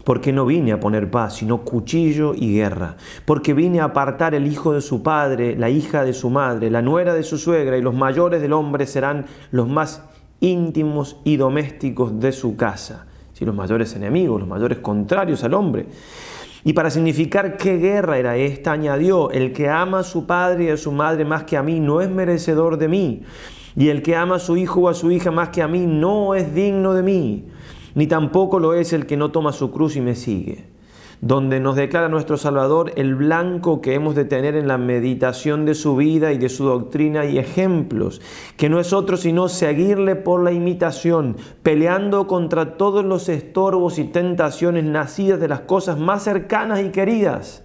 porque 0.04 0.32
no 0.32 0.44
vine 0.44 0.72
a 0.72 0.80
poner 0.80 1.10
paz, 1.10 1.36
sino 1.36 1.62
cuchillo 1.62 2.34
y 2.34 2.54
guerra, 2.54 2.96
porque 3.24 3.54
vine 3.54 3.80
a 3.80 3.84
apartar 3.84 4.34
el 4.34 4.46
hijo 4.46 4.74
de 4.74 4.82
su 4.82 5.02
padre, 5.02 5.56
la 5.56 5.70
hija 5.70 6.04
de 6.04 6.12
su 6.12 6.30
madre, 6.30 6.70
la 6.70 6.82
nuera 6.82 7.14
de 7.14 7.22
su 7.22 7.38
suegra, 7.38 7.78
y 7.78 7.82
los 7.82 7.94
mayores 7.94 8.42
del 8.42 8.52
hombre 8.52 8.86
serán 8.86 9.26
los 9.50 9.68
más 9.68 10.02
íntimos 10.40 11.16
y 11.24 11.36
domésticos 11.36 12.20
de 12.20 12.32
su 12.32 12.54
casa, 12.56 13.06
si 13.32 13.46
los 13.46 13.54
mayores 13.54 13.96
enemigos, 13.96 14.40
los 14.40 14.48
mayores 14.48 14.78
contrarios 14.78 15.42
al 15.42 15.54
hombre. 15.54 15.86
Y 16.64 16.72
para 16.72 16.90
significar 16.90 17.56
qué 17.56 17.76
guerra 17.76 18.18
era 18.18 18.36
esta, 18.36 18.72
añadió, 18.72 19.30
el 19.30 19.52
que 19.52 19.68
ama 19.68 20.00
a 20.00 20.02
su 20.02 20.26
padre 20.26 20.64
y 20.64 20.68
a 20.70 20.76
su 20.76 20.92
madre 20.92 21.24
más 21.24 21.44
que 21.44 21.56
a 21.56 21.62
mí 21.62 21.78
no 21.78 22.00
es 22.00 22.10
merecedor 22.10 22.78
de 22.78 22.88
mí, 22.88 23.22
y 23.76 23.88
el 23.88 24.02
que 24.02 24.16
ama 24.16 24.36
a 24.36 24.38
su 24.38 24.56
hijo 24.56 24.80
o 24.80 24.88
a 24.88 24.94
su 24.94 25.10
hija 25.10 25.30
más 25.30 25.50
que 25.50 25.62
a 25.62 25.68
mí 25.68 25.86
no 25.86 26.34
es 26.34 26.54
digno 26.54 26.94
de 26.94 27.02
mí, 27.02 27.44
ni 27.94 28.06
tampoco 28.06 28.58
lo 28.58 28.74
es 28.74 28.92
el 28.92 29.04
que 29.06 29.16
no 29.16 29.30
toma 29.30 29.52
su 29.52 29.70
cruz 29.70 29.94
y 29.96 30.00
me 30.00 30.14
sigue 30.14 30.73
donde 31.24 31.58
nos 31.58 31.74
declara 31.74 32.10
nuestro 32.10 32.36
Salvador 32.36 32.92
el 32.96 33.14
blanco 33.14 33.80
que 33.80 33.94
hemos 33.94 34.14
de 34.14 34.26
tener 34.26 34.56
en 34.56 34.68
la 34.68 34.76
meditación 34.76 35.64
de 35.64 35.74
su 35.74 35.96
vida 35.96 36.32
y 36.32 36.38
de 36.38 36.50
su 36.50 36.66
doctrina 36.66 37.24
y 37.24 37.38
ejemplos, 37.38 38.20
que 38.58 38.68
no 38.68 38.78
es 38.78 38.92
otro 38.92 39.16
sino 39.16 39.48
seguirle 39.48 40.16
por 40.16 40.42
la 40.42 40.52
imitación, 40.52 41.38
peleando 41.62 42.26
contra 42.26 42.76
todos 42.76 43.06
los 43.06 43.30
estorbos 43.30 43.98
y 43.98 44.04
tentaciones 44.04 44.84
nacidas 44.84 45.40
de 45.40 45.48
las 45.48 45.60
cosas 45.60 45.98
más 45.98 46.22
cercanas 46.24 46.82
y 46.82 46.90
queridas, 46.90 47.64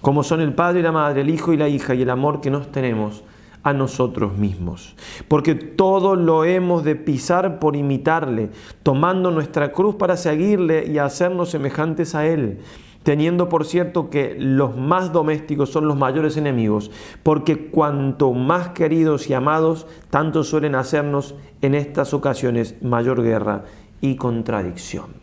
como 0.00 0.22
son 0.22 0.40
el 0.40 0.54
Padre 0.54 0.80
y 0.80 0.82
la 0.82 0.92
Madre, 0.92 1.20
el 1.20 1.28
Hijo 1.28 1.52
y 1.52 1.58
la 1.58 1.68
hija 1.68 1.94
y 1.94 2.00
el 2.00 2.08
amor 2.08 2.40
que 2.40 2.50
nos 2.50 2.72
tenemos 2.72 3.24
a 3.62 3.72
nosotros 3.72 4.36
mismos. 4.36 4.94
Porque 5.28 5.54
todo 5.54 6.16
lo 6.16 6.44
hemos 6.44 6.84
de 6.84 6.96
pisar 6.96 7.58
por 7.58 7.76
imitarle, 7.76 8.50
tomando 8.82 9.30
nuestra 9.30 9.72
cruz 9.72 9.96
para 9.96 10.16
seguirle 10.16 10.86
y 10.86 10.98
hacernos 10.98 11.50
semejantes 11.50 12.14
a 12.14 12.26
Él. 12.26 12.60
Teniendo 13.02 13.48
por 13.48 13.64
cierto 13.64 14.10
que 14.10 14.36
los 14.38 14.76
más 14.76 15.10
domésticos 15.12 15.70
son 15.70 15.88
los 15.88 15.96
mayores 15.96 16.36
enemigos, 16.36 16.90
porque 17.22 17.70
cuanto 17.70 18.34
más 18.34 18.70
queridos 18.70 19.30
y 19.30 19.34
amados, 19.34 19.86
tanto 20.10 20.44
suelen 20.44 20.74
hacernos 20.74 21.34
en 21.62 21.74
estas 21.74 22.12
ocasiones 22.12 22.76
mayor 22.82 23.22
guerra 23.22 23.64
y 24.02 24.16
contradicción. 24.16 25.20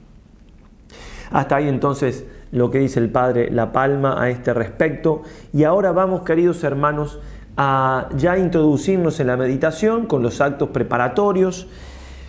Hasta 1.30 1.58
ahí 1.58 1.68
entonces 1.68 2.26
lo 2.52 2.72
que 2.72 2.80
dice 2.80 3.00
el 3.00 3.12
Padre 3.12 3.52
La 3.52 3.72
Palma 3.72 4.22
a 4.22 4.30
este 4.30 4.54
respecto. 4.54 5.24
Y 5.54 5.64
ahora 5.64 5.92
vamos, 5.92 6.22
queridos 6.24 6.64
hermanos, 6.64 7.20
a 7.58 8.10
ya 8.16 8.38
introducirnos 8.38 9.20
en 9.20 9.28
la 9.28 9.38
meditación 9.38 10.06
con 10.06 10.22
los 10.22 10.42
actos 10.42 10.70
preparatorios, 10.70 11.68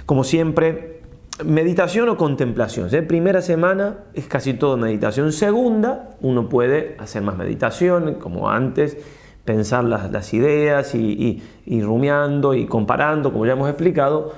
como 0.06 0.24
siempre, 0.24 1.02
meditación 1.44 2.08
o 2.08 2.16
contemplación. 2.16 2.88
¿eh? 2.92 3.02
Primera 3.02 3.42
semana 3.42 3.98
es 4.14 4.26
casi 4.26 4.54
todo 4.54 4.76
meditación. 4.76 5.32
Segunda, 5.32 6.16
uno 6.22 6.48
puede 6.48 6.96
hacer 6.98 7.22
más 7.22 7.36
meditación, 7.36 8.14
como 8.14 8.50
antes, 8.50 8.96
pensar 9.44 9.84
las, 9.84 10.34
ideas 10.34 10.94
y, 10.94 11.42
y 11.66 11.82
rumiando 11.82 12.54
y 12.54 12.66
comparando, 12.66 13.32
como 13.32 13.46
ya 13.46 13.52
hemos 13.52 13.68
explicado, 13.68 14.32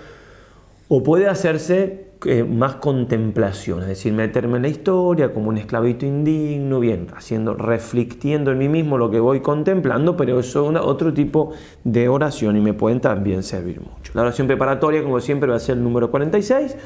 o 0.89 1.03
puede 1.03 1.29
hacerse 1.29 2.10
eh, 2.27 2.45
más 2.45 2.75
contemplación, 2.77 3.81
es 3.81 3.89
decir, 3.89 4.13
meterme 4.13 4.57
en 4.57 4.63
la 4.63 4.69
historia 4.69 5.33
como 5.33 5.49
un 5.49 5.57
esclavito 5.57 6.05
indigno, 6.05 6.79
bien, 6.79 7.07
haciendo, 7.17 7.55
reflectiendo 7.55 8.53
en 8.53 8.59
mí 8.59 8.69
mismo 8.69 8.99
lo 8.99 9.11
que 9.11 9.21
voy 9.21 9.41
contemplando, 9.41 10.17
pero 10.17 10.39
eso 10.39 10.71
es 10.71 10.81
otro 10.81 11.15
tipo 11.15 11.53
de 11.83 12.09
oración 12.09 12.57
y 12.59 12.61
me 12.61 12.75
pueden 12.75 13.01
también 13.01 13.43
servir 13.43 13.81
mucho. 13.81 14.13
La 14.15 14.23
oración 14.23 14.47
preparatoria, 14.47 15.03
como 15.03 15.19
siempre, 15.21 15.49
va 15.49 15.57
a 15.57 15.61
ser 15.61 15.79
el 15.79 15.83
número 15.83 16.11
46. 16.11 16.77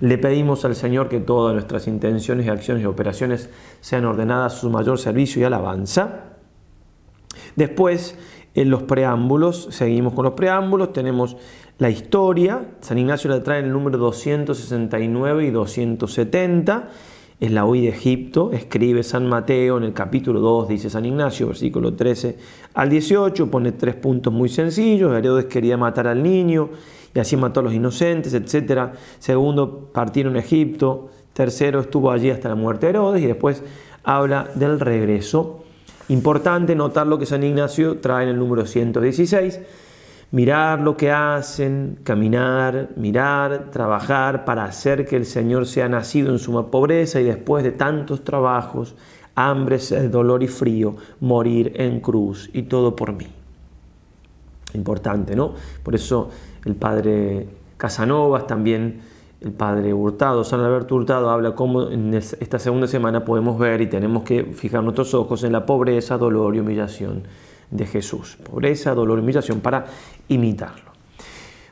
Le 0.00 0.16
pedimos 0.16 0.64
al 0.64 0.74
Señor 0.74 1.08
que 1.08 1.20
todas 1.20 1.52
nuestras 1.52 1.86
intenciones, 1.86 2.48
acciones 2.48 2.82
y 2.82 2.86
operaciones 2.86 3.50
sean 3.80 4.04
ordenadas 4.06 4.54
a 4.54 4.56
su 4.56 4.70
mayor 4.70 4.98
servicio 4.98 5.42
y 5.42 5.44
alabanza. 5.44 6.24
Después, 7.56 8.16
en 8.60 8.70
los 8.70 8.82
preámbulos, 8.82 9.68
seguimos 9.70 10.14
con 10.14 10.24
los 10.24 10.34
preámbulos, 10.34 10.92
tenemos 10.92 11.36
la 11.78 11.90
historia, 11.90 12.66
San 12.80 12.98
Ignacio 12.98 13.30
la 13.30 13.40
trae 13.40 13.60
en 13.60 13.66
el 13.66 13.72
número 13.72 13.98
269 13.98 15.46
y 15.46 15.50
270, 15.50 16.88
es 17.38 17.52
la 17.52 17.64
huida 17.64 17.92
de 17.92 17.96
Egipto, 17.96 18.50
escribe 18.52 19.04
San 19.04 19.28
Mateo 19.28 19.78
en 19.78 19.84
el 19.84 19.92
capítulo 19.92 20.40
2, 20.40 20.68
dice 20.70 20.90
San 20.90 21.04
Ignacio, 21.04 21.46
versículo 21.46 21.94
13 21.94 22.36
al 22.74 22.90
18, 22.90 23.48
pone 23.48 23.70
tres 23.70 23.94
puntos 23.94 24.32
muy 24.32 24.48
sencillos, 24.48 25.16
Herodes 25.16 25.44
quería 25.44 25.76
matar 25.76 26.08
al 26.08 26.20
niño 26.20 26.70
y 27.14 27.20
así 27.20 27.36
mató 27.36 27.60
a 27.60 27.62
los 27.62 27.72
inocentes, 27.72 28.34
etc. 28.34 28.90
Segundo, 29.20 29.88
partieron 29.92 30.34
a 30.34 30.40
Egipto. 30.40 31.10
Tercero, 31.32 31.80
estuvo 31.80 32.10
allí 32.10 32.30
hasta 32.30 32.48
la 32.48 32.56
muerte 32.56 32.86
de 32.86 32.90
Herodes 32.90 33.22
y 33.22 33.26
después 33.26 33.62
habla 34.02 34.50
del 34.56 34.80
regreso. 34.80 35.64
Importante 36.08 36.74
notar 36.74 37.06
lo 37.06 37.18
que 37.18 37.26
San 37.26 37.42
Ignacio 37.42 37.98
trae 37.98 38.24
en 38.24 38.30
el 38.30 38.38
número 38.38 38.64
116 38.66 39.60
mirar 40.30 40.80
lo 40.80 40.96
que 40.96 41.10
hacen, 41.10 41.98
caminar, 42.04 42.90
mirar, 42.96 43.70
trabajar 43.70 44.44
para 44.44 44.64
hacer 44.64 45.06
que 45.06 45.16
el 45.16 45.24
Señor 45.24 45.66
sea 45.66 45.88
nacido 45.88 46.30
en 46.30 46.38
suma 46.38 46.70
pobreza 46.70 47.20
y 47.20 47.24
después 47.24 47.64
de 47.64 47.72
tantos 47.72 48.24
trabajos, 48.24 48.94
hambre, 49.34 49.78
dolor 50.10 50.42
y 50.42 50.48
frío, 50.48 50.96
morir 51.20 51.72
en 51.76 52.00
cruz 52.00 52.50
y 52.52 52.62
todo 52.62 52.94
por 52.94 53.14
mí. 53.14 53.26
Importante, 54.74 55.34
¿no? 55.34 55.54
Por 55.82 55.94
eso 55.94 56.28
el 56.64 56.74
padre 56.74 57.48
Casanovas, 57.78 58.46
también 58.46 59.00
el 59.40 59.52
padre 59.52 59.94
Hurtado, 59.94 60.42
San 60.42 60.60
Alberto 60.60 60.96
Hurtado, 60.96 61.30
habla 61.30 61.54
cómo 61.54 61.90
en 61.90 62.12
esta 62.14 62.58
segunda 62.58 62.88
semana 62.88 63.24
podemos 63.24 63.58
ver 63.58 63.80
y 63.80 63.86
tenemos 63.86 64.24
que 64.24 64.44
fijar 64.44 64.82
nuestros 64.82 65.14
ojos 65.14 65.44
en 65.44 65.52
la 65.52 65.64
pobreza, 65.64 66.18
dolor 66.18 66.56
y 66.56 66.60
humillación 66.60 67.22
de 67.70 67.86
Jesús. 67.86 68.36
Pobreza, 68.42 68.94
dolor, 68.94 69.20
humillación, 69.20 69.60
para 69.60 69.86
imitarlo. 70.28 70.88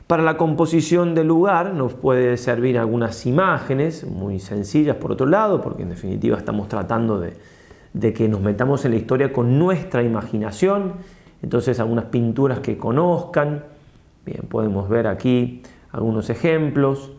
Para 0.05 0.23
la 0.23 0.37
composición 0.37 1.13
del 1.13 1.27
lugar 1.27 1.73
nos 1.73 1.93
puede 1.93 2.37
servir 2.37 2.77
algunas 2.77 3.25
imágenes 3.25 4.05
muy 4.05 4.39
sencillas 4.39 4.95
por 4.95 5.11
otro 5.11 5.25
lado, 5.25 5.61
porque 5.61 5.83
en 5.83 5.89
definitiva 5.89 6.37
estamos 6.37 6.69
tratando 6.69 7.19
de, 7.19 7.33
de 7.91 8.13
que 8.13 8.29
nos 8.29 8.39
metamos 8.39 8.85
en 8.85 8.91
la 8.91 8.97
historia 8.97 9.33
con 9.33 9.59
nuestra 9.59 10.03
imaginación. 10.03 10.93
Entonces 11.43 11.81
algunas 11.81 12.05
pinturas 12.05 12.59
que 12.61 12.77
conozcan. 12.77 13.65
Bien, 14.25 14.43
podemos 14.47 14.87
ver 14.87 15.07
aquí 15.07 15.61
algunos 15.91 16.29
ejemplos. 16.29 17.16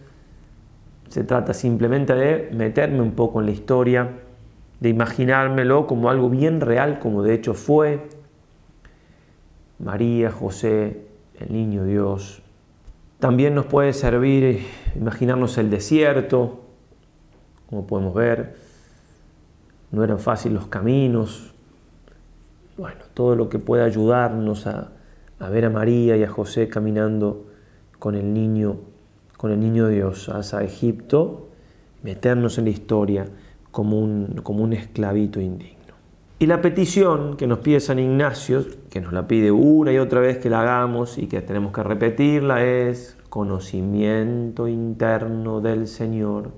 Se 1.08 1.24
trata 1.24 1.54
simplemente 1.54 2.14
de 2.14 2.50
meterme 2.52 3.00
un 3.00 3.12
poco 3.12 3.40
en 3.40 3.46
la 3.46 3.52
historia 3.52 4.10
de 4.80 4.88
imaginármelo 4.88 5.86
como 5.86 6.10
algo 6.10 6.30
bien 6.30 6.60
real, 6.60 6.98
como 6.98 7.22
de 7.22 7.34
hecho 7.34 7.54
fue. 7.54 8.08
María, 9.78 10.30
José, 10.30 11.06
el 11.38 11.52
niño 11.52 11.84
Dios. 11.84 12.42
También 13.18 13.54
nos 13.54 13.66
puede 13.66 13.92
servir 13.92 14.66
imaginarnos 14.94 15.58
el 15.58 15.70
desierto, 15.70 16.60
como 17.68 17.86
podemos 17.86 18.14
ver. 18.14 18.56
No 19.90 20.04
eran 20.04 20.18
fáciles 20.18 20.54
los 20.54 20.68
caminos. 20.68 21.54
Bueno, 22.76 23.00
todo 23.14 23.34
lo 23.34 23.48
que 23.48 23.58
pueda 23.58 23.84
ayudarnos 23.84 24.66
a, 24.66 24.92
a 25.40 25.48
ver 25.48 25.64
a 25.64 25.70
María 25.70 26.16
y 26.16 26.22
a 26.22 26.28
José 26.28 26.68
caminando 26.68 27.46
con 27.98 28.14
el 28.14 28.32
niño, 28.32 28.76
con 29.38 29.52
el 29.52 29.60
niño 29.60 29.88
Dios 29.88 30.28
hacia 30.28 30.62
Egipto, 30.62 31.48
meternos 32.02 32.58
en 32.58 32.64
la 32.64 32.70
historia 32.70 33.26
como 33.70 33.98
un, 33.98 34.40
como 34.42 34.64
un 34.64 34.74
esclavito 34.74 35.40
indigno. 35.40 35.78
Y 36.40 36.46
la 36.46 36.60
petición 36.60 37.36
que 37.36 37.46
nos 37.46 37.60
pide 37.60 37.80
San 37.80 38.00
Ignacio, 38.00 38.64
que 38.90 39.00
nos 39.00 39.12
la 39.12 39.26
pide 39.26 39.50
una 39.50 39.92
y 39.92 39.98
otra 39.98 40.20
vez 40.20 40.38
que 40.38 40.50
la 40.50 40.62
hagamos 40.62 41.18
y 41.18 41.28
que 41.28 41.40
tenemos 41.40 41.72
que 41.72 41.82
repetirla, 41.84 42.64
es 42.64 43.16
conocimiento 43.28 44.66
interno 44.66 45.60
del 45.60 45.86
Señor, 45.86 46.50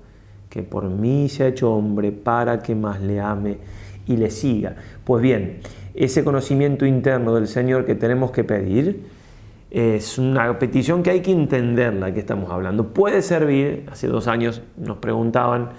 que 0.49 0.63
por 0.63 0.89
mí 0.89 1.29
se 1.29 1.43
ha 1.43 1.47
hecho 1.47 1.71
hombre 1.73 2.11
para 2.11 2.63
que 2.63 2.73
más 2.73 2.99
le 2.99 3.19
ame 3.19 3.59
y 4.07 4.17
le 4.17 4.31
siga. 4.31 4.75
Pues 5.03 5.21
bien, 5.21 5.59
ese 5.93 6.23
conocimiento 6.23 6.87
interno 6.87 7.35
del 7.35 7.47
Señor 7.47 7.85
que 7.85 7.93
tenemos 7.93 8.31
que 8.31 8.43
pedir 8.43 9.05
es 9.71 10.17
una 10.17 10.59
petición 10.59 11.01
que 11.01 11.11
hay 11.11 11.21
que 11.21 11.31
entenderla 11.31 12.13
que 12.13 12.19
estamos 12.19 12.51
hablando. 12.51 12.89
Puede 12.89 13.21
servir, 13.21 13.85
hace 13.89 14.07
dos 14.07 14.27
años 14.27 14.61
nos 14.77 14.97
preguntaban, 14.97 15.69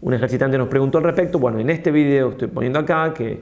un 0.00 0.14
ejercitante 0.14 0.56
nos 0.56 0.68
preguntó 0.68 0.98
al 0.98 1.04
respecto, 1.04 1.38
bueno, 1.38 1.58
en 1.58 1.68
este 1.68 1.90
video 1.90 2.30
estoy 2.30 2.48
poniendo 2.48 2.78
acá 2.78 3.12
que, 3.12 3.40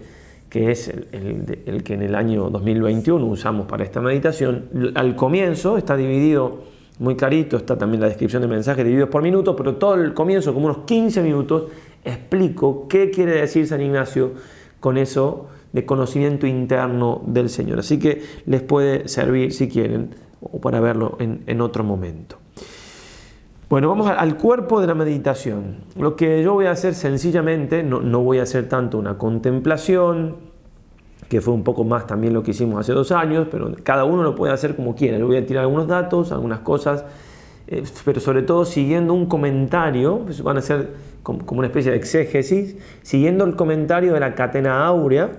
que 0.49 0.73
es 0.73 0.89
el, 0.89 1.63
el, 1.65 1.85
que 1.85 1.95
en 1.95 2.03
el 2.03 2.17
año 2.17 2.51
2021 2.51 3.25
usamos 3.25 3.67
para 3.67 3.85
esta 3.85 4.01
meditación, 4.01 4.93
al 4.97 5.15
comienzo 5.15 5.79
está 5.79 5.97
dividido 5.97 6.65
muy 6.99 7.17
clarito, 7.17 7.57
está 7.57 7.79
también 7.79 8.01
la 8.01 8.09
descripción 8.09 8.43
de 8.43 8.49
mensajes 8.49 8.85
divididos 8.85 9.11
por 9.11 9.23
minutos, 9.23 9.55
pero 9.57 9.77
todo 9.77 9.95
el 9.95 10.13
comienzo, 10.13 10.53
como 10.53 10.67
unos 10.67 10.79
15 10.87 11.23
minutos, 11.23 11.65
explico 12.05 12.89
qué 12.89 13.11
quiere 13.11 13.33
decir 13.33 13.67
San 13.67 13.81
Ignacio 13.81 14.33
con 14.81 14.99
eso 14.99 15.49
de 15.75 15.85
conocimiento 15.85 16.47
interno 16.47 17.21
del 17.27 17.51
Señor. 17.51 17.81
Así 17.81 17.99
que 17.99 18.23
les 18.47 18.63
puede 18.63 19.09
servir 19.09 19.53
si 19.53 19.69
quieren 19.69 20.15
o 20.41 20.61
para 20.61 20.79
verlo 20.79 21.19
en, 21.19 21.61
otro 21.61 21.83
momento. 21.83 22.37
Bueno, 23.69 23.89
vamos 23.89 24.09
al 24.09 24.37
cuerpo 24.37 24.81
de 24.81 24.87
la 24.87 24.95
meditación. 24.95 25.79
Lo 25.99 26.15
que 26.15 26.45
yo 26.45 26.55
voy 26.55 26.67
a 26.67 26.71
hacer 26.71 26.95
sencillamente, 26.95 27.83
no, 27.83 28.01
no 28.01 28.23
voy 28.23 28.39
a 28.39 28.45
hacer 28.45 28.69
tanto 28.69 28.99
una 28.99 29.19
contemplación, 29.19 30.37
que 31.29 31.41
fue 31.41 31.53
un 31.53 31.65
poco 31.65 31.83
más 31.83 32.07
también 32.07 32.35
lo 32.35 32.45
que 32.45 32.53
hicimos 32.53 32.79
hace 32.79 32.93
dos 32.93 33.11
años, 33.11 33.49
pero 33.51 33.73
cada 33.83 34.05
uno 34.05 34.23
lo 34.23 34.37
puede 34.37 34.53
hacer 34.53 34.77
como 34.77 34.95
quiera. 34.95 35.19
Le 35.19 35.25
voy 35.25 35.39
a 35.39 35.45
tirar 35.45 35.65
algunos 35.65 35.89
datos, 35.89 36.31
algunas 36.31 36.61
cosas, 36.61 37.05
eh, 37.67 37.83
pero 38.05 38.21
sobre 38.21 38.43
todo 38.43 38.65
siguiendo 38.65 39.13
un 39.13 39.27
comentario, 39.27 40.21
pues 40.21 40.41
van 40.41 40.59
a 40.59 40.61
ser 40.61 40.91
como, 41.25 41.41
una 41.49 41.67
especie 41.67 41.91
de 41.91 41.97
exégesis, 41.97 42.77
siguiendo 43.03 43.45
el 43.45 43.57
comentario 43.57 44.13
de 44.13 44.21
la 44.21 44.37
catena 44.37 44.87
áurea 44.87 45.33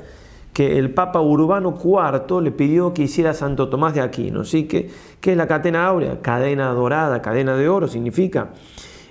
que 0.56 0.80
el 0.80 0.94
Papa 0.94 1.20
Urbano 1.20 1.78
IV 1.84 2.42
le 2.42 2.50
pidió 2.50 2.94
que 2.94 3.02
hiciera 3.02 3.34
Santo 3.34 3.68
Tomás 3.68 3.94
de 3.94 4.00
Aquino. 4.00 4.46
¿sí? 4.46 4.70
¿Qué, 4.70 4.90
¿Qué 5.20 5.34
es 5.34 5.38
la 5.38 5.48
catena 5.48 5.86
áurea? 5.86 6.22
Cadena 6.22 6.70
dorada, 6.70 7.22
cadena 7.22 7.58
de 7.58 7.68
oro 7.68 7.90
significa. 7.90 8.52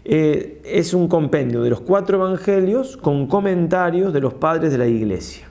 Eh, 0.07 0.63
es 0.65 0.95
un 0.95 1.07
compendio 1.07 1.61
de 1.61 1.69
los 1.69 1.83
cuatro 1.83 2.17
evangelios 2.17 2.97
con 2.97 3.27
comentarios 3.27 4.15
de 4.15 4.23
los 4.23 4.33
padres 4.33 4.73
de 4.73 4.79
la 4.79 4.87
iglesia. 4.87 5.47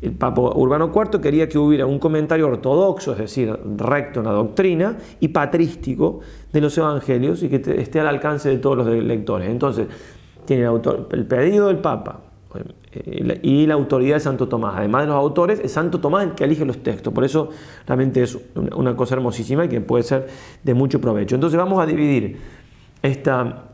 El 0.00 0.12
Papa 0.12 0.40
Urbano 0.40 0.90
IV 0.94 1.20
quería 1.20 1.46
que 1.46 1.58
hubiera 1.58 1.84
un 1.84 1.98
comentario 1.98 2.46
ortodoxo, 2.46 3.12
es 3.12 3.18
decir, 3.18 3.54
recto 3.76 4.20
en 4.20 4.26
la 4.26 4.32
doctrina, 4.32 4.96
y 5.20 5.28
patrístico 5.28 6.20
de 6.54 6.62
los 6.62 6.78
evangelios 6.78 7.42
y 7.42 7.50
que 7.50 7.56
esté 7.82 8.00
al 8.00 8.06
alcance 8.06 8.48
de 8.48 8.56
todos 8.56 8.78
los 8.78 8.86
lectores. 8.86 9.50
Entonces, 9.50 9.88
tiene 10.46 10.62
el, 10.62 10.68
autor, 10.68 11.10
el 11.12 11.26
pedido 11.26 11.66
del 11.66 11.80
Papa 11.80 12.20
y 13.42 13.66
la 13.66 13.74
autoridad 13.74 14.16
de 14.16 14.20
Santo 14.20 14.48
Tomás. 14.48 14.74
Además 14.76 15.02
de 15.02 15.08
los 15.08 15.16
autores, 15.16 15.60
es 15.62 15.72
Santo 15.72 16.00
Tomás 16.00 16.24
el 16.24 16.34
que 16.34 16.44
elige 16.44 16.64
los 16.64 16.82
textos. 16.82 17.12
Por 17.12 17.24
eso 17.24 17.50
realmente 17.86 18.22
es 18.22 18.38
una 18.54 18.96
cosa 18.96 19.14
hermosísima 19.14 19.64
y 19.64 19.68
que 19.68 19.80
puede 19.80 20.02
ser 20.04 20.28
de 20.62 20.74
mucho 20.74 21.00
provecho. 21.00 21.34
Entonces 21.34 21.58
vamos 21.58 21.82
a 21.82 21.86
dividir 21.86 22.38
esta 23.02 23.64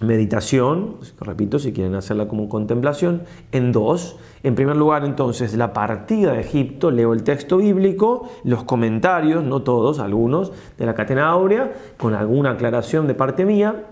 meditación, 0.00 0.96
repito, 1.20 1.58
si 1.58 1.72
quieren 1.72 1.94
hacerla 1.94 2.28
como 2.28 2.48
contemplación, 2.48 3.22
en 3.52 3.72
dos. 3.72 4.16
En 4.42 4.54
primer 4.54 4.76
lugar, 4.76 5.04
entonces, 5.04 5.56
la 5.56 5.72
partida 5.72 6.32
de 6.32 6.40
Egipto, 6.40 6.90
leo 6.90 7.12
el 7.12 7.24
texto 7.24 7.56
bíblico, 7.56 8.28
los 8.44 8.64
comentarios, 8.64 9.42
no 9.42 9.62
todos, 9.62 9.98
algunos, 9.98 10.52
de 10.76 10.86
la 10.86 10.94
catena 10.94 11.28
áurea, 11.28 11.72
con 11.96 12.14
alguna 12.14 12.52
aclaración 12.52 13.06
de 13.06 13.14
parte 13.14 13.44
mía, 13.44 13.86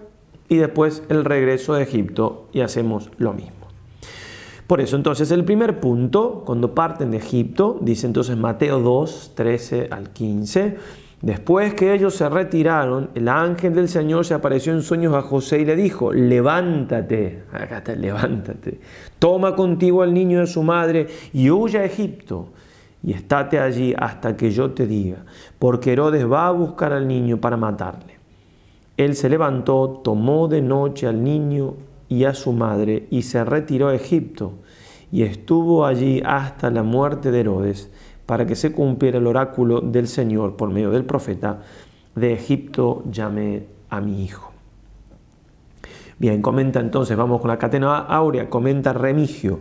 y 0.49 0.57
después 0.57 1.03
el 1.09 1.25
regreso 1.25 1.75
de 1.75 1.83
Egipto 1.83 2.47
y 2.53 2.61
hacemos 2.61 3.11
lo 3.19 3.33
mismo. 3.33 3.56
Por 4.67 4.81
eso, 4.81 4.97
entonces, 4.97 5.31
el 5.31 5.45
primer 5.45 5.79
punto, 5.79 6.43
cuando 6.45 6.75
parten 6.75 7.13
de 7.13 7.19
Egipto, 7.19 7.79
dice 7.81 8.07
entonces 8.07 8.37
Mateo 8.37 8.81
2, 8.81 9.33
13 9.35 9.89
al 9.91 10.11
15, 10.11 10.77
Después 11.23 11.73
que 11.73 11.95
ellos 11.95 12.15
se 12.15 12.29
retiraron, 12.29 13.09
el 13.15 13.29
ángel 13.29 13.75
del 13.75 13.89
Señor 13.89 14.27
se 14.27 14.35
apareció 14.35 14.73
en 14.75 14.83
sueños 14.83 15.15
a 15.15 15.23
José 15.23 15.61
y 15.61 15.65
le 15.65 15.75
dijo, 15.75 16.13
levántate, 16.13 17.45
acá 17.51 17.79
está, 17.79 17.95
levántate, 17.95 18.79
toma 19.19 19.57
contigo 19.57 20.03
al 20.03 20.13
niño 20.13 20.41
de 20.41 20.47
su 20.47 20.63
madre 20.63 21.07
y 21.33 21.51
huye 21.51 21.79
a 21.79 21.85
Egipto 21.85 22.51
y 23.03 23.13
estate 23.13 23.59
allí 23.59 23.95
hasta 23.97 24.37
que 24.37 24.51
yo 24.51 24.73
te 24.73 24.87
diga, 24.87 25.25
porque 25.59 25.95
Herodes 25.95 26.31
va 26.31 26.49
a 26.49 26.53
buscar 26.53 26.93
al 26.93 27.09
niño 27.09 27.39
para 27.39 27.57
matarle. 27.57 28.19
Él 28.99 29.15
se 29.17 29.31
levantó, 29.31 30.01
tomó 30.05 30.49
de 30.49 30.61
noche 30.61 31.07
al 31.07 31.25
niño 31.25 31.75
y 32.09 32.25
a 32.25 32.35
su 32.35 32.53
madre 32.53 33.07
y 33.11 33.23
se 33.23 33.45
retiró 33.45 33.89
a 33.89 33.95
Egipto 33.95 34.53
y 35.13 35.23
estuvo 35.23 35.87
allí 35.87 36.23
hasta 36.25 36.71
la 36.71 36.83
muerte 36.83 37.31
de 37.31 37.41
Herodes 37.41 37.91
para 38.27 38.47
que 38.47 38.57
se 38.57 38.73
cumpliera 38.73 39.19
el 39.19 39.27
oráculo 39.27 39.81
del 39.81 40.09
Señor 40.09 40.57
por 40.57 40.71
medio 40.71 40.91
del 40.91 41.05
profeta, 41.05 41.63
de 42.15 42.33
Egipto 42.33 43.05
llamé 43.11 43.67
a 43.89 44.01
mi 44.01 44.25
hijo. 44.25 44.56
Bien, 46.19 46.41
comenta 46.41 46.81
entonces, 46.81 47.15
vamos 47.17 47.43
con 47.43 47.49
la 47.49 47.59
catena 47.59 47.99
áurea, 47.99 48.49
comenta 48.49 48.95
Remigio, 48.95 49.61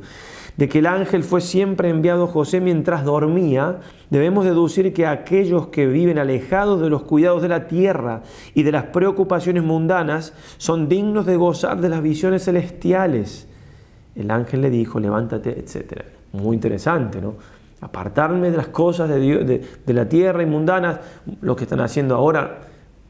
de 0.56 0.70
que 0.70 0.80
el 0.80 0.86
ángel 0.86 1.26
fue 1.26 1.42
siempre 1.42 1.90
enviado 1.90 2.24
a 2.24 2.28
José 2.28 2.62
mientras 2.62 3.04
dormía, 3.04 3.80
debemos 4.10 4.46
deducir 4.46 4.94
que 4.94 5.06
aquellos 5.06 5.68
que 5.68 5.86
viven 5.86 6.18
alejados 6.18 6.80
de 6.80 6.90
los 6.90 7.04
cuidados 7.04 7.42
de 7.42 7.50
la 7.50 7.68
tierra 7.68 8.22
y 8.54 8.64
de 8.64 8.72
las 8.72 8.86
preocupaciones 8.86 9.64
mundanas 9.64 10.32
son 10.58 10.88
dignos 10.88 11.26
de 11.26 11.36
gozar 11.36 11.82
de 11.82 11.90
las 11.90 12.02
visiones 12.02 12.46
celestiales. 12.46 13.50
El 14.16 14.32
ángel 14.32 14.62
le 14.62 14.70
dijo, 14.70 15.02
levántate, 15.02 15.60
etc. 15.60 16.04
Muy 16.32 16.56
interesante, 16.56 17.20
¿no? 17.20 17.34
apartarme 17.82 18.50
de 18.50 18.58
las 18.58 18.70
cosas 18.70 19.10
de, 19.10 19.20
de, 19.86 19.94
la 19.94 20.08
tierra 20.08 20.42
y 20.42 20.46
mundanas, 20.46 21.02
lo 21.42 21.56
que 21.56 21.66
están 21.66 21.82
haciendo 21.82 22.16
ahora, 22.16 22.62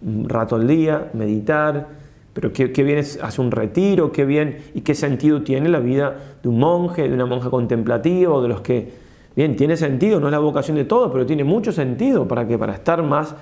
un 0.02 0.28
rato 0.28 0.56
al 0.56 0.68
día, 0.68 1.12
meditar, 1.14 1.88
pero 2.36 2.52
qué, 2.52 2.74
qué 2.74 2.84
bien 2.84 2.98
es 2.98 3.18
hacer 3.24 3.46
un 3.46 3.50
retiro, 3.50 4.12
qué 4.12 4.26
bien 4.26 4.58
y 4.74 4.82
qué 4.82 4.94
sentido 4.94 5.42
tiene 5.42 5.70
la 5.70 5.80
vida 5.80 6.18
de 6.44 6.50
un 6.50 6.60
monje, 6.60 7.08
de 7.08 7.14
una 7.14 7.26
monja 7.26 7.50
contemplativa 7.50 8.34
o 8.34 8.42
de 8.42 8.50
los 8.50 8.60
que, 8.60 8.92
bien, 9.38 9.56
tiene 9.56 9.78
sentido, 9.78 10.20
no 10.20 10.28
es 10.28 10.34
la 10.34 10.40
vocación 10.40 10.76
de 10.76 10.84
todos, 10.84 11.14
pero 11.14 11.26
tiene 11.26 11.46
mucho 11.46 11.72
sentido 11.72 12.28
para 12.28 12.46
que 12.46 12.58
para 12.58 12.74
estar 12.74 13.02
más 13.04 13.36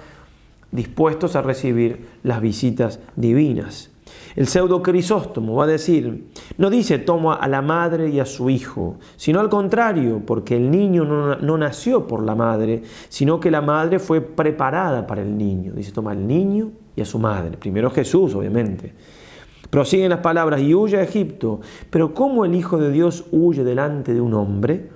dispuestos 0.72 1.36
a 1.36 1.42
recibir 1.42 2.06
las 2.22 2.40
visitas 2.40 3.00
divinas. 3.16 3.90
El 4.36 4.46
pseudo 4.46 4.84
Crisóstomo 4.84 5.56
va 5.56 5.64
a 5.64 5.68
decir, 5.68 6.30
no 6.60 6.70
dice 6.70 7.00
toma 7.00 7.34
a 7.34 7.48
la 7.48 7.64
madre 7.64 8.10
y 8.10 8.20
a 8.20 8.26
su 8.28 8.52
hijo, 8.52 8.98
sino 9.16 9.40
al 9.40 9.50
contrario, 9.50 10.22
porque 10.24 10.56
el 10.56 10.70
niño 10.70 11.04
no, 11.04 11.58
nació 11.58 12.06
por 12.06 12.24
la 12.24 12.36
madre, 12.36 12.84
sino 13.10 13.40
que 13.40 13.50
la 13.50 13.62
madre 13.62 13.98
fue 13.98 14.22
preparada 14.22 15.08
para 15.08 15.24
el 15.24 15.36
niño. 15.36 15.74
Dice 15.74 15.92
toma 15.92 16.12
al 16.12 16.28
niño 16.28 16.72
y 16.96 17.02
a 17.02 17.06
su 17.06 17.20
madre. 17.20 17.58
Primero 17.58 17.90
Jesús, 17.90 18.36
obviamente. 18.36 18.94
Prosiguen 19.70 20.10
las 20.10 20.20
palabras 20.20 20.62
y 20.62 20.76
huye 20.76 20.98
a 20.98 21.04
Egipto. 21.04 21.62
Pero 21.90 22.14
¿cómo 22.14 22.46
el 22.46 22.56
Hijo 22.56 22.78
de 22.78 22.92
Dios 22.92 23.26
huye 23.32 23.64
delante 23.64 24.14
de 24.14 24.22
un 24.22 24.34
hombre? 24.34 24.90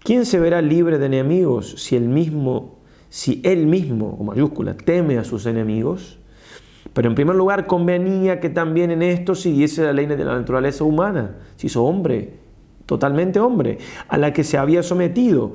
¿Quién 0.00 0.26
se 0.26 0.38
verá 0.38 0.60
libre 0.60 0.98
de 0.98 1.06
enemigos 1.06 1.76
si 1.78 1.96
él 1.96 2.08
mismo, 2.08 2.80
si 3.08 3.40
él 3.44 3.66
mismo, 3.66 4.18
con 4.18 4.26
mayúscula, 4.26 4.76
teme 4.76 5.16
a 5.16 5.24
sus 5.24 5.46
enemigos? 5.46 6.18
Pero 6.92 7.08
en 7.08 7.14
primer 7.14 7.34
lugar 7.34 7.66
convenía 7.66 8.38
que 8.38 8.50
también 8.50 8.90
en 8.90 9.02
esto 9.02 9.34
siguiese 9.34 9.82
la 9.82 9.92
ley 9.92 10.06
de 10.06 10.24
la 10.24 10.36
naturaleza 10.36 10.84
humana, 10.84 11.36
se 11.56 11.66
hizo 11.66 11.82
hombre, 11.84 12.34
totalmente 12.86 13.40
hombre, 13.40 13.78
a 14.08 14.18
la 14.18 14.32
que 14.32 14.44
se 14.44 14.58
había 14.58 14.82
sometido, 14.82 15.54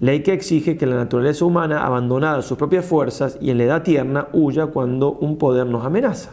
ley 0.00 0.22
que 0.22 0.32
exige 0.32 0.76
que 0.76 0.86
la 0.86 0.96
naturaleza 0.96 1.44
humana, 1.44 1.84
abandonada 1.84 2.42
sus 2.42 2.56
propias 2.56 2.84
fuerzas 2.84 3.38
y 3.40 3.50
en 3.50 3.58
la 3.58 3.64
edad 3.64 3.82
tierna, 3.82 4.28
huya 4.32 4.66
cuando 4.66 5.12
un 5.12 5.36
poder 5.36 5.66
nos 5.66 5.84
amenaza. 5.84 6.30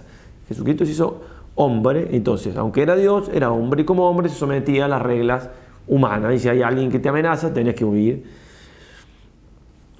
Jesucristo 0.48 0.86
se 0.86 0.92
hizo 0.92 1.22
hombre, 1.56 2.08
entonces, 2.12 2.56
aunque 2.56 2.82
era 2.82 2.96
Dios, 2.96 3.30
era 3.34 3.52
hombre 3.52 3.82
y 3.82 3.86
como 3.86 4.10
hombre 4.10 4.30
se 4.30 4.36
sometía 4.36 4.86
a 4.86 4.88
las 4.88 5.02
reglas 5.02 5.50
humanas. 5.88 6.34
Y 6.34 6.40
si 6.40 6.50
hay 6.50 6.62
alguien 6.62 6.90
que 6.90 7.00
te 7.00 7.10
amenaza, 7.10 7.54
tenés 7.54 7.76
que 7.76 7.84
huir. 7.84 8.24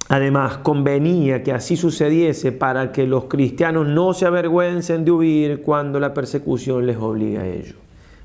Además, 0.08 0.58
convenía 0.58 1.42
que 1.42 1.52
así 1.52 1.76
sucediese 1.76 2.52
para 2.52 2.92
que 2.92 3.06
los 3.06 3.24
cristianos 3.24 3.86
no 3.86 4.14
se 4.14 4.24
avergüencen 4.24 5.04
de 5.04 5.10
huir 5.10 5.60
cuando 5.60 6.00
la 6.00 6.14
persecución 6.14 6.86
les 6.86 6.96
obliga 6.96 7.42
a 7.42 7.46
ello. 7.46 7.74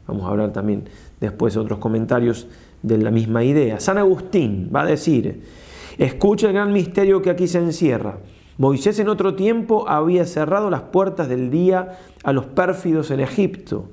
Vamos 0.08 0.26
a 0.26 0.30
hablar 0.30 0.54
también 0.54 0.86
después 1.20 1.54
de 1.54 1.60
otros 1.60 1.80
comentarios 1.80 2.48
de 2.84 2.98
la 3.00 3.10
misma 3.10 3.44
idea. 3.44 3.80
San 3.80 3.98
Agustín 3.98 4.70
va 4.74 4.82
a 4.82 4.86
decir, 4.86 5.42
escucha 5.98 6.48
el 6.48 6.54
gran 6.54 6.72
misterio 6.72 7.22
que 7.22 7.32
aquí 7.32 7.48
se 7.48 7.58
encierra. 7.58 8.20
Moisés 8.58 9.00
en 9.00 9.10
otro 9.10 9.34
tiempo 9.34 9.90
había 9.90 10.26
cerrado 10.26 10.70
las 10.70 10.84
puertas 10.84 11.28
del 11.28 11.50
día 11.50 11.98
a 12.24 12.34
los 12.34 12.46
pérfidos 12.46 13.10
en 13.10 13.22
Egipto. 13.22 13.90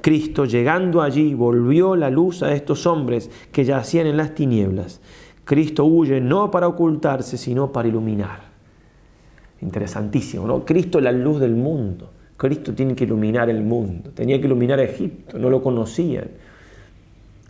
Cristo, 0.00 0.44
llegando 0.44 1.02
allí, 1.02 1.34
volvió 1.34 1.96
la 1.96 2.10
luz 2.10 2.42
a 2.42 2.52
estos 2.52 2.86
hombres 2.86 3.30
que 3.50 3.64
yacían 3.64 4.06
en 4.06 4.18
las 4.18 4.34
tinieblas. 4.34 5.00
Cristo 5.44 5.84
huye 5.84 6.20
no 6.20 6.50
para 6.50 6.68
ocultarse, 6.68 7.36
sino 7.36 7.72
para 7.72 7.88
iluminar. 7.88 8.40
Interesantísimo, 9.62 10.46
¿no? 10.46 10.64
Cristo 10.64 10.98
es 10.98 11.04
la 11.04 11.12
luz 11.12 11.40
del 11.40 11.54
mundo. 11.56 12.10
Cristo 12.36 12.74
tiene 12.74 12.94
que 12.94 13.04
iluminar 13.04 13.48
el 13.48 13.62
mundo. 13.62 14.10
Tenía 14.14 14.38
que 14.38 14.46
iluminar 14.46 14.78
a 14.78 14.84
Egipto, 14.84 15.38
no 15.38 15.50
lo 15.50 15.62
conocían. 15.62 16.28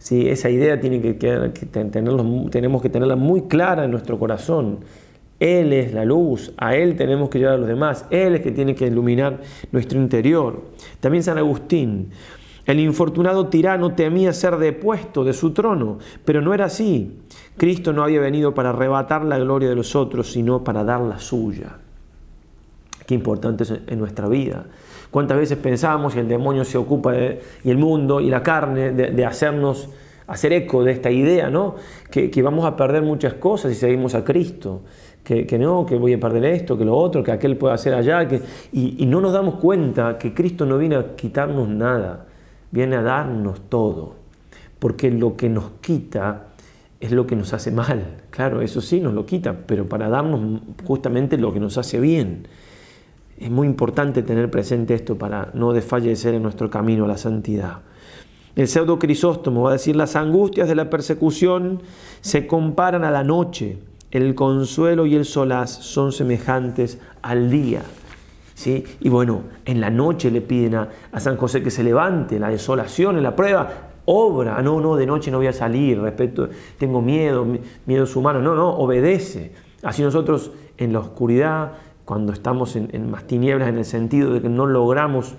Sí, 0.04 0.28
esa 0.28 0.50
idea 0.50 0.78
tiene 0.78 1.00
que, 1.00 1.14
tenemos 1.14 2.82
que 2.82 2.90
tenerla 2.90 3.16
muy 3.16 3.44
clara 3.44 3.86
en 3.86 3.90
nuestro 3.90 4.18
corazón. 4.18 4.80
Él 5.40 5.72
es 5.72 5.94
la 5.94 6.04
luz, 6.04 6.52
a 6.58 6.76
Él 6.76 6.94
tenemos 6.94 7.30
que 7.30 7.38
llevar 7.38 7.54
a 7.54 7.56
los 7.56 7.68
demás, 7.68 8.04
Él 8.10 8.34
es 8.34 8.42
que 8.42 8.50
tiene 8.50 8.74
que 8.74 8.86
iluminar 8.86 9.40
nuestro 9.72 9.98
interior. 9.98 10.60
También 11.00 11.24
San 11.24 11.38
Agustín, 11.38 12.10
el 12.66 12.80
infortunado 12.80 13.46
tirano 13.46 13.94
temía 13.94 14.34
ser 14.34 14.58
depuesto 14.58 15.24
de 15.24 15.32
su 15.32 15.54
trono, 15.54 15.96
pero 16.22 16.42
no 16.42 16.52
era 16.52 16.66
así. 16.66 17.20
Cristo 17.56 17.94
no 17.94 18.02
había 18.02 18.20
venido 18.20 18.52
para 18.52 18.68
arrebatar 18.68 19.24
la 19.24 19.38
gloria 19.38 19.70
de 19.70 19.74
los 19.74 19.96
otros, 19.96 20.30
sino 20.30 20.62
para 20.62 20.84
dar 20.84 21.00
la 21.00 21.18
suya. 21.18 21.78
Qué 23.06 23.14
importante 23.14 23.64
es 23.64 23.74
en 23.86 23.98
nuestra 23.98 24.28
vida. 24.28 24.64
¿Cuántas 25.10 25.38
veces 25.38 25.58
pensamos 25.58 26.16
y 26.16 26.18
el 26.18 26.28
demonio 26.28 26.64
se 26.64 26.78
ocupa 26.78 27.12
de, 27.12 27.40
y 27.62 27.70
el 27.70 27.78
mundo 27.78 28.20
y 28.20 28.30
la 28.30 28.42
carne 28.42 28.92
de, 28.92 29.24
hacernos 29.24 29.90
hacer 30.26 30.52
eco 30.52 30.82
de 30.82 30.92
esta 30.92 31.10
idea, 31.10 31.50
¿no? 31.50 31.76
Que, 32.10 32.42
vamos 32.42 32.64
a 32.64 32.76
perder 32.76 33.02
muchas 33.02 33.34
cosas 33.34 33.72
si 33.72 33.78
seguimos 33.78 34.14
a 34.14 34.24
Cristo. 34.24 34.82
Que, 35.22 35.46
no, 35.58 35.86
que 35.86 35.96
voy 35.96 36.12
a 36.12 36.20
perder 36.20 36.44
esto, 36.44 36.76
que 36.76 36.84
lo 36.84 36.96
otro, 36.96 37.22
que 37.22 37.32
aquel 37.32 37.56
puede 37.56 37.72
hacer 37.72 37.94
allá, 37.94 38.28
y 38.72 39.06
no 39.06 39.22
nos 39.22 39.32
damos 39.32 39.54
cuenta 39.54 40.18
que 40.18 40.34
Cristo 40.34 40.66
no 40.66 40.76
viene 40.76 40.96
a 40.96 41.16
quitarnos 41.16 41.66
nada, 41.66 42.26
viene 42.70 42.96
a 42.96 43.02
darnos 43.02 43.70
todo, 43.70 44.16
porque 44.78 45.10
lo 45.10 45.34
que 45.34 45.48
nos 45.48 45.70
quita 45.80 46.48
es 47.00 47.12
lo 47.12 47.26
que 47.26 47.36
nos 47.36 47.52
hace 47.52 47.70
mal. 47.70 48.02
Claro, 48.30 48.62
eso 48.62 48.80
sí 48.80 49.00
nos 49.00 49.14
lo 49.14 49.26
quita, 49.26 49.54
pero 49.66 49.88
para 49.88 50.08
darnos 50.08 50.60
justamente 50.84 51.38
lo 51.38 51.52
que 51.52 51.60
nos 51.60 51.78
hace 51.78 52.00
bien. 52.00 52.48
Es 53.38 53.50
muy 53.50 53.66
importante 53.66 54.22
tener 54.22 54.50
presente 54.50 54.94
esto 54.94 55.16
para 55.16 55.50
no 55.54 55.72
desfallecer 55.72 56.34
en 56.34 56.42
nuestro 56.42 56.70
camino 56.70 57.04
a 57.04 57.08
la 57.08 57.18
santidad. 57.18 57.80
El 58.56 58.68
pseudo 58.68 58.98
Crisóstomo 58.98 59.62
va 59.62 59.70
a 59.70 59.72
decir, 59.72 59.96
las 59.96 60.14
angustias 60.14 60.68
de 60.68 60.76
la 60.76 60.88
persecución 60.88 61.82
se 62.20 62.46
comparan 62.46 63.04
a 63.04 63.10
la 63.10 63.24
noche, 63.24 63.78
el 64.12 64.36
consuelo 64.36 65.06
y 65.06 65.16
el 65.16 65.24
solaz 65.24 65.70
son 65.70 66.12
semejantes 66.12 67.00
al 67.22 67.50
día. 67.50 67.82
¿Sí? 68.54 68.84
Y 69.00 69.08
bueno, 69.08 69.42
en 69.64 69.80
la 69.80 69.90
noche 69.90 70.30
le 70.30 70.40
piden 70.40 70.76
a, 70.76 70.88
a 71.10 71.18
San 71.18 71.36
José 71.36 71.60
que 71.60 71.72
se 71.72 71.82
levante, 71.82 72.38
la 72.38 72.50
desolación, 72.50 73.16
en 73.16 73.24
la 73.24 73.34
prueba, 73.34 73.90
obra, 74.04 74.56
ah, 74.56 74.62
no, 74.62 74.80
no, 74.80 74.96
de 74.96 75.06
noche 75.06 75.30
no 75.30 75.38
voy 75.38 75.46
a 75.46 75.52
salir, 75.52 76.00
respeto, 76.00 76.48
tengo 76.78 77.00
miedo, 77.00 77.46
miedos 77.86 78.14
humanos, 78.16 78.42
no, 78.42 78.54
no, 78.54 78.70
obedece. 78.70 79.52
Así 79.82 80.02
nosotros 80.02 80.52
en 80.76 80.92
la 80.92 81.00
oscuridad, 81.00 81.72
cuando 82.04 82.32
estamos 82.32 82.76
en, 82.76 83.10
más 83.10 83.26
tinieblas 83.26 83.68
en 83.68 83.78
el 83.78 83.84
sentido 83.84 84.32
de 84.32 84.42
que 84.42 84.48
no 84.48 84.66
logramos 84.66 85.34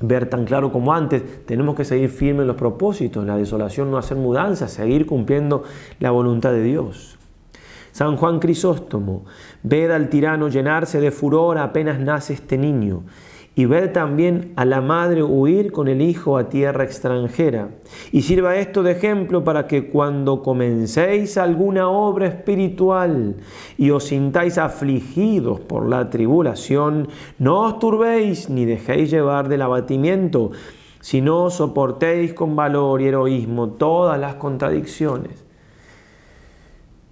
ver 0.00 0.28
tan 0.28 0.44
claro 0.44 0.72
como 0.72 0.94
antes, 0.94 1.44
tenemos 1.46 1.74
que 1.74 1.84
seguir 1.84 2.08
firmes 2.08 2.42
en 2.42 2.48
los 2.48 2.56
propósitos, 2.56 3.26
la 3.26 3.36
desolación 3.36 3.90
no 3.90 3.98
hacer 3.98 4.16
mudanzas, 4.16 4.72
seguir 4.72 5.06
cumpliendo 5.06 5.62
la 5.98 6.10
voluntad 6.10 6.52
de 6.52 6.62
Dios. 6.62 7.18
San 7.92 8.16
Juan 8.16 8.38
Crisóstomo, 8.38 9.24
ved 9.62 9.90
al 9.90 10.08
tirano 10.08 10.48
llenarse 10.48 11.00
de 11.00 11.10
furor 11.10 11.58
apenas 11.58 11.98
nace 11.98 12.32
este 12.32 12.56
niño 12.56 13.02
y 13.56 13.64
ver 13.64 13.92
también 13.92 14.52
a 14.56 14.64
la 14.64 14.80
madre 14.80 15.22
huir 15.22 15.72
con 15.72 15.88
el 15.88 16.00
hijo 16.00 16.38
a 16.38 16.48
tierra 16.48 16.84
extranjera. 16.84 17.70
Y 18.12 18.22
sirva 18.22 18.56
esto 18.56 18.82
de 18.82 18.92
ejemplo 18.92 19.42
para 19.42 19.66
que 19.66 19.88
cuando 19.88 20.42
comencéis 20.42 21.36
alguna 21.36 21.88
obra 21.88 22.28
espiritual 22.28 23.36
y 23.76 23.90
os 23.90 24.04
sintáis 24.04 24.56
afligidos 24.56 25.60
por 25.60 25.88
la 25.88 26.08
tribulación, 26.10 27.08
no 27.38 27.62
os 27.62 27.78
turbéis 27.78 28.48
ni 28.48 28.64
dejéis 28.64 29.10
llevar 29.10 29.48
del 29.48 29.62
abatimiento, 29.62 30.52
sino 31.00 31.50
soportéis 31.50 32.32
con 32.34 32.54
valor 32.54 33.02
y 33.02 33.08
heroísmo 33.08 33.70
todas 33.70 34.18
las 34.20 34.36
contradicciones. 34.36 35.44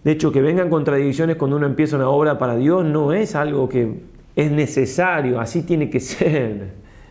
De 0.05 0.13
hecho, 0.13 0.31
que 0.31 0.41
vengan 0.41 0.71
contradicciones 0.71 1.37
cuando 1.37 1.57
uno 1.57 1.67
empieza 1.67 1.97
una 1.97 2.09
obra 2.09 2.39
para 2.39 2.57
Dios 2.57 2.85
no 2.85 3.13
es 3.13 3.35
algo 3.35 3.69
que 3.69 4.08
es 4.39 4.53
necesario, 4.53 5.41
así 5.41 5.63
tiene 5.63 5.91
que 5.91 5.99
ser. 6.01 6.71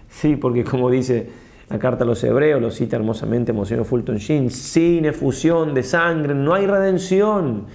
Sí, 0.09 0.37
porque 0.37 0.63
como 0.63 0.89
dice 0.89 1.29
la 1.69 1.77
carta 1.77 2.05
a 2.05 2.07
los 2.07 2.23
hebreos, 2.23 2.61
lo 2.61 2.71
cita 2.71 2.95
hermosamente 2.95 3.51
Monseñor 3.51 3.83
Fulton 3.83 4.15
Sheen, 4.15 4.49
sin 4.49 5.03
efusión 5.03 5.73
de 5.73 5.83
sangre 5.83 6.33
no 6.33 6.53
hay 6.53 6.65
redención. 6.65 7.65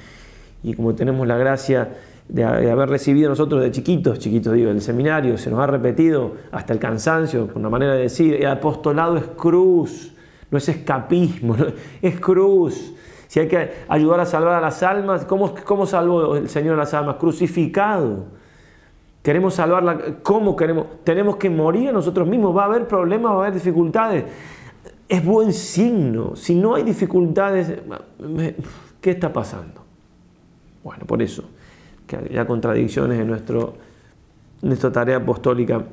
Y 0.62 0.72
como 0.72 0.94
tenemos 0.94 1.26
la 1.26 1.36
gracia 1.36 1.90
de 2.28 2.44
haber 2.44 2.88
recibido 2.88 3.28
nosotros 3.28 3.60
de 3.60 3.70
chiquitos, 3.70 4.18
chiquitos 4.18 4.54
digo, 4.54 4.68
del 4.68 4.80
seminario, 4.80 5.36
se 5.36 5.50
nos 5.50 5.60
ha 5.60 5.66
repetido 5.66 6.32
hasta 6.50 6.72
el 6.72 6.78
cansancio, 6.78 7.48
por 7.48 7.58
una 7.58 7.68
manera 7.68 7.92
de 7.92 8.02
decir, 8.04 8.34
el 8.36 8.46
apostolado 8.46 9.18
es 9.18 9.24
cruz, 9.36 10.14
no 10.50 10.56
es 10.56 10.66
escapismo, 10.66 11.56
es 12.00 12.18
cruz. 12.18 12.94
Si 13.28 13.40
hay 13.40 13.48
que 13.48 13.70
ayudar 13.86 14.20
a 14.20 14.24
salvar 14.24 14.54
a 14.54 14.60
las 14.62 14.82
almas, 14.82 15.26
¿cómo, 15.26 15.54
cómo 15.66 15.84
salvó 15.84 16.36
el 16.36 16.48
Señor 16.48 16.74
a 16.74 16.78
las 16.78 16.94
almas? 16.94 17.16
Crucificado. 17.16 18.40
Queremos 19.22 19.54
salvarla. 19.54 20.16
¿Cómo 20.22 20.56
queremos? 20.56 20.86
Tenemos 21.04 21.36
que 21.36 21.48
morir 21.48 21.90
a 21.90 21.92
nosotros 21.92 22.26
mismos. 22.26 22.56
Va 22.56 22.62
a 22.62 22.66
haber 22.66 22.88
problemas, 22.88 23.32
va 23.32 23.36
a 23.36 23.40
haber 23.42 23.54
dificultades. 23.54 24.24
Es 25.08 25.24
buen 25.24 25.52
signo. 25.52 26.34
Si 26.34 26.54
no 26.54 26.74
hay 26.74 26.82
dificultades, 26.82 27.72
¿qué 29.00 29.10
está 29.10 29.32
pasando? 29.32 29.82
Bueno, 30.82 31.06
por 31.06 31.22
eso, 31.22 31.44
que 32.06 32.16
haya 32.16 32.46
contradicciones 32.46 33.20
en, 33.20 33.28
nuestro, 33.28 33.74
nuestra 34.60 34.90
tarea 34.90 35.18
apostólica. 35.18 35.84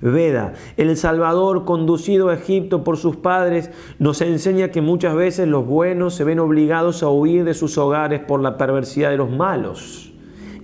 Veda, 0.00 0.54
el 0.76 0.96
Salvador 0.96 1.64
conducido 1.64 2.28
a 2.28 2.34
Egipto 2.34 2.84
por 2.84 2.96
sus 2.96 3.16
padres, 3.16 3.70
nos 3.98 4.20
enseña 4.20 4.70
que 4.70 4.80
muchas 4.80 5.14
veces 5.14 5.48
los 5.48 5.66
buenos 5.66 6.14
se 6.14 6.24
ven 6.24 6.40
obligados 6.40 7.02
a 7.02 7.08
huir 7.08 7.44
de 7.44 7.54
sus 7.54 7.78
hogares 7.78 8.20
por 8.20 8.40
la 8.40 8.58
perversidad 8.58 9.10
de 9.10 9.16
los 9.16 9.30
malos. 9.30 10.12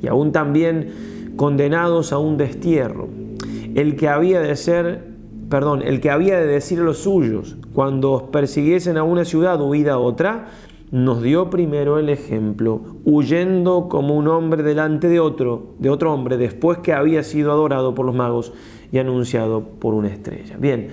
Y 0.03 0.09
aún 0.09 0.33
también 0.33 1.10
condenados 1.41 2.13
a 2.13 2.19
un 2.19 2.37
destierro. 2.37 3.09
El 3.75 3.97
que 3.97 4.09
había 4.09 4.41
de 4.41 4.55
ser, 4.57 5.07
perdón, 5.49 5.81
el 5.81 5.99
que 6.03 6.11
había 6.11 6.39
de 6.39 6.45
decir 6.45 6.81
a 6.81 6.83
los 6.83 6.99
suyos, 6.99 7.57
cuando 7.73 8.13
os 8.13 8.23
persiguiesen 8.25 8.99
a 8.99 9.05
una 9.05 9.25
ciudad, 9.25 9.59
huida 9.59 9.95
a 9.95 9.99
otra, 9.99 10.49
nos 10.91 11.23
dio 11.23 11.49
primero 11.49 11.99
el 11.99 12.11
ejemplo, 12.11 12.83
huyendo 13.07 13.89
como 13.89 14.19
un 14.19 14.29
hombre 14.29 14.63
delante 14.63 15.09
de 15.09 15.19
otro, 15.19 15.77
de 15.79 15.89
otro 15.89 16.13
hombre, 16.13 16.37
después 16.37 16.77
que 16.81 16.93
había 16.93 17.23
sido 17.23 17.53
adorado 17.53 17.95
por 17.95 18.05
los 18.05 18.15
magos 18.15 18.53
y 18.93 18.99
anunciado 18.99 19.65
por 19.65 19.95
una 19.95 20.09
estrella. 20.09 20.59
Bien, 20.59 20.89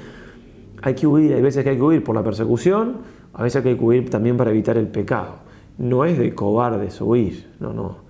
hay 0.82 0.94
que 0.94 1.08
huir, 1.08 1.34
hay 1.34 1.42
veces 1.42 1.66
que 1.66 1.72
hay 1.72 1.76
que 1.76 1.84
huir 1.84 2.06
por 2.06 2.16
la 2.16 2.24
persecución, 2.24 3.00
a 3.34 3.44
veces 3.44 3.62
que 3.64 3.68
hay 3.68 3.76
que 3.76 3.84
huir 3.84 4.10
también 4.10 4.38
para 4.38 4.52
evitar 4.52 4.78
el 4.78 4.88
pecado. 4.88 5.40
No 5.78 6.06
es 6.06 6.18
de 6.18 6.34
cobardes 6.34 7.02
huir, 7.02 7.50
no, 7.60 7.74
no. 7.74 8.08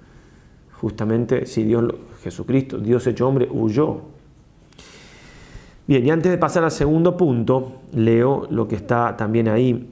Justamente 0.79 1.47
si 1.47 1.63
Dios 1.63 1.83
Jesucristo, 2.27 2.77
Dios 2.77 3.05
hecho 3.07 3.27
hombre, 3.27 3.47
huyó. 3.51 4.01
Bien, 5.87 6.05
y 6.05 6.09
antes 6.09 6.31
de 6.31 6.37
pasar 6.37 6.63
al 6.63 6.71
segundo 6.71 7.15
punto, 7.15 7.81
leo 7.93 8.47
lo 8.49 8.67
que 8.67 8.75
está 8.75 9.15
también 9.15 9.47
ahí 9.47 9.89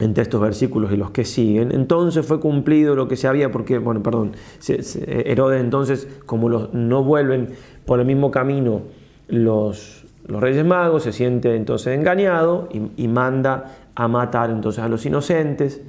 entre 0.00 0.22
estos 0.22 0.40
versículos 0.40 0.92
y 0.92 0.96
los 0.96 1.10
que 1.10 1.24
siguen. 1.24 1.72
Entonces 1.72 2.26
fue 2.26 2.40
cumplido 2.40 2.94
lo 2.94 3.08
que 3.08 3.16
se 3.16 3.28
había, 3.28 3.50
porque, 3.50 3.78
bueno, 3.78 4.02
perdón, 4.02 4.32
Herodes 4.68 5.60
entonces, 5.62 6.08
como 6.26 6.48
los, 6.48 6.74
no 6.74 7.02
vuelven 7.02 7.50
por 7.84 8.00
el 8.00 8.06
mismo 8.06 8.30
camino 8.30 8.82
los, 9.28 10.04
los 10.26 10.40
reyes 10.40 10.64
magos, 10.64 11.04
se 11.04 11.12
siente 11.12 11.54
entonces 11.54 11.96
engañado 11.96 12.68
y, 12.72 13.08
manda 13.08 13.76
a 13.94 14.08
matar 14.08 14.50
entonces 14.50 14.82
a 14.82 14.88
los 14.88 15.06
inocentes. 15.06 15.80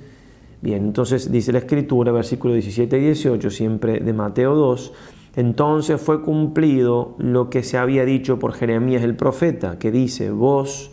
Bien, 0.62 0.86
entonces 0.86 1.32
dice 1.32 1.52
la 1.52 1.60
escritura, 1.60 2.12
versículo 2.12 2.54
17 2.54 2.98
y 2.98 3.02
18, 3.02 3.50
siempre 3.50 4.00
de 4.00 4.14
Mateo 4.14 4.56
2, 4.56 4.94
Entonces 5.38 6.02
fue 6.02 6.24
cumplido 6.24 7.14
lo 7.20 7.52
que 7.52 7.62
se 7.62 7.78
había 7.78 8.06
dicho 8.06 8.40
por 8.40 8.54
Jeremías 8.54 9.04
el 9.04 9.16
profeta, 9.16 9.78
que 9.78 9.92
dice, 9.92 10.32
voz 10.32 10.90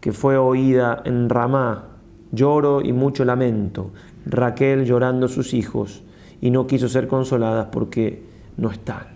que 0.00 0.12
fue 0.12 0.36
oída 0.36 1.00
en 1.06 1.30
Ramá, 1.30 1.88
lloro 2.32 2.82
y 2.82 2.92
mucho 2.92 3.24
lamento, 3.24 3.90
Raquel 4.26 4.84
llorando 4.84 5.26
sus 5.26 5.54
hijos, 5.54 6.02
y 6.42 6.50
no 6.50 6.66
quiso 6.66 6.86
ser 6.86 7.08
consolada 7.08 7.70
porque 7.70 8.22
no 8.58 8.70
están. 8.70 9.06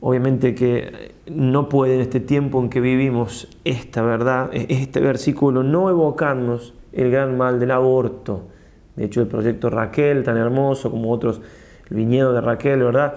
Obviamente 0.00 0.54
que 0.54 1.12
no 1.26 1.68
puede 1.68 1.96
en 1.96 2.00
este 2.00 2.20
tiempo 2.20 2.62
en 2.62 2.70
que 2.70 2.80
vivimos 2.80 3.48
esta 3.64 4.00
verdad, 4.00 4.48
este 4.54 5.00
versículo, 5.00 5.62
no 5.62 5.90
evocarnos 5.90 6.72
el 6.94 7.10
gran 7.10 7.36
mal 7.36 7.60
del 7.60 7.72
aborto. 7.72 8.44
De 8.96 9.04
hecho, 9.04 9.20
el 9.20 9.26
proyecto 9.26 9.68
Raquel, 9.68 10.24
tan 10.24 10.38
hermoso 10.38 10.90
como 10.90 11.12
otros, 11.12 11.42
el 11.90 11.96
viñedo 11.98 12.32
de 12.32 12.40
Raquel, 12.40 12.82
¿verdad? 12.82 13.14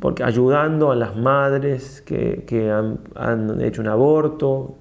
Porque 0.00 0.22
ayudando 0.22 0.90
a 0.90 0.96
las 0.96 1.16
madres 1.16 2.02
que, 2.02 2.70
han, 2.70 2.98
han, 3.14 3.60
hecho 3.60 3.80
un 3.80 3.88
aborto, 3.88 4.76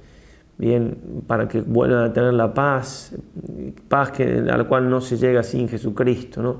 bien, 0.57 1.23
para 1.27 1.47
que 1.47 1.61
vuelvan 1.61 2.05
a 2.05 2.13
tener 2.13 2.33
la 2.33 2.53
paz, 2.53 3.15
paz 3.87 4.11
que, 4.11 4.23
a 4.23 4.57
la 4.57 4.63
cual 4.65 4.89
no 4.89 5.01
se 5.01 5.17
llega 5.17 5.43
sin 5.43 5.67
Jesucristo, 5.67 6.41
¿no? 6.41 6.57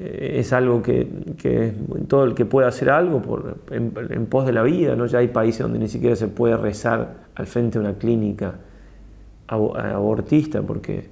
Eh, 0.00 0.40
es 0.40 0.52
algo 0.54 0.80
que, 0.80 1.06
todo 2.08 2.24
el 2.24 2.34
que 2.34 2.46
pueda 2.46 2.68
hacer 2.68 2.88
algo 2.88 3.20
por, 3.20 3.58
en, 3.70 3.90
pos 4.26 4.46
de 4.46 4.52
la 4.52 4.62
vida, 4.62 4.96
¿no? 4.96 5.04
ya 5.04 5.18
hay 5.18 5.28
países 5.28 5.60
donde 5.60 5.78
ni 5.78 5.88
siquiera 5.88 6.16
se 6.16 6.28
puede 6.28 6.56
rezar 6.56 7.16
al 7.34 7.46
frente 7.46 7.78
de 7.78 7.84
una 7.84 7.98
clínica 7.98 8.54
abortista 9.46 10.62
porque, 10.62 11.10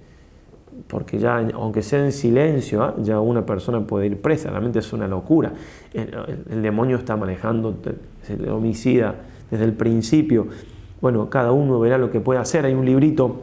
porque 0.86 1.18
ya, 1.18 1.38
aunque 1.54 1.82
sea 1.82 2.04
en 2.04 2.12
silencio, 2.12 2.82
¿ah? 2.82 2.94
ya 2.98 3.20
una 3.20 3.44
persona 3.44 3.86
puede 3.86 4.06
ir 4.06 4.20
presa, 4.20 4.50
realmente 4.50 4.78
es 4.78 4.92
una 4.92 5.08
locura. 5.08 5.52
El, 5.92 6.62
demonio 6.62 6.96
está 6.96 7.16
manejando 7.16 7.74
el 8.28 8.48
homicida 8.48 9.14
desde 9.50 9.64
el 9.64 9.72
principio. 9.72 10.46
Bueno, 11.00 11.28
cada 11.30 11.52
uno 11.52 11.78
verá 11.80 11.98
lo 11.98 12.10
que 12.10 12.20
puede 12.20 12.40
hacer. 12.40 12.64
Hay 12.64 12.74
un 12.74 12.84
librito 12.84 13.42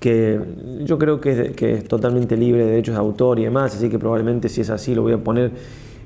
que 0.00 0.40
yo 0.84 0.98
creo 0.98 1.20
que 1.20 1.54
es, 1.56 1.88
totalmente 1.88 2.36
libre 2.36 2.64
de 2.64 2.70
derechos 2.70 2.94
de 2.94 3.00
autor 3.00 3.38
y 3.38 3.44
demás, 3.44 3.74
así 3.74 3.88
que 3.88 3.98
probablemente 3.98 4.48
si 4.48 4.60
es 4.60 4.70
así 4.70 4.94
lo 4.94 5.02
voy 5.02 5.12
a 5.12 5.18
poner, 5.18 5.52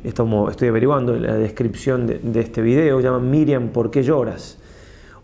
estoy 0.04 0.68
averiguando 0.68 1.16
en 1.16 1.22
la 1.22 1.34
descripción 1.34 2.06
de, 2.06 2.40
este 2.40 2.62
video, 2.62 3.00
llama 3.00 3.18
Miriam, 3.18 3.68
¿por 3.68 3.90
qué 3.90 4.02
lloras? 4.02 4.58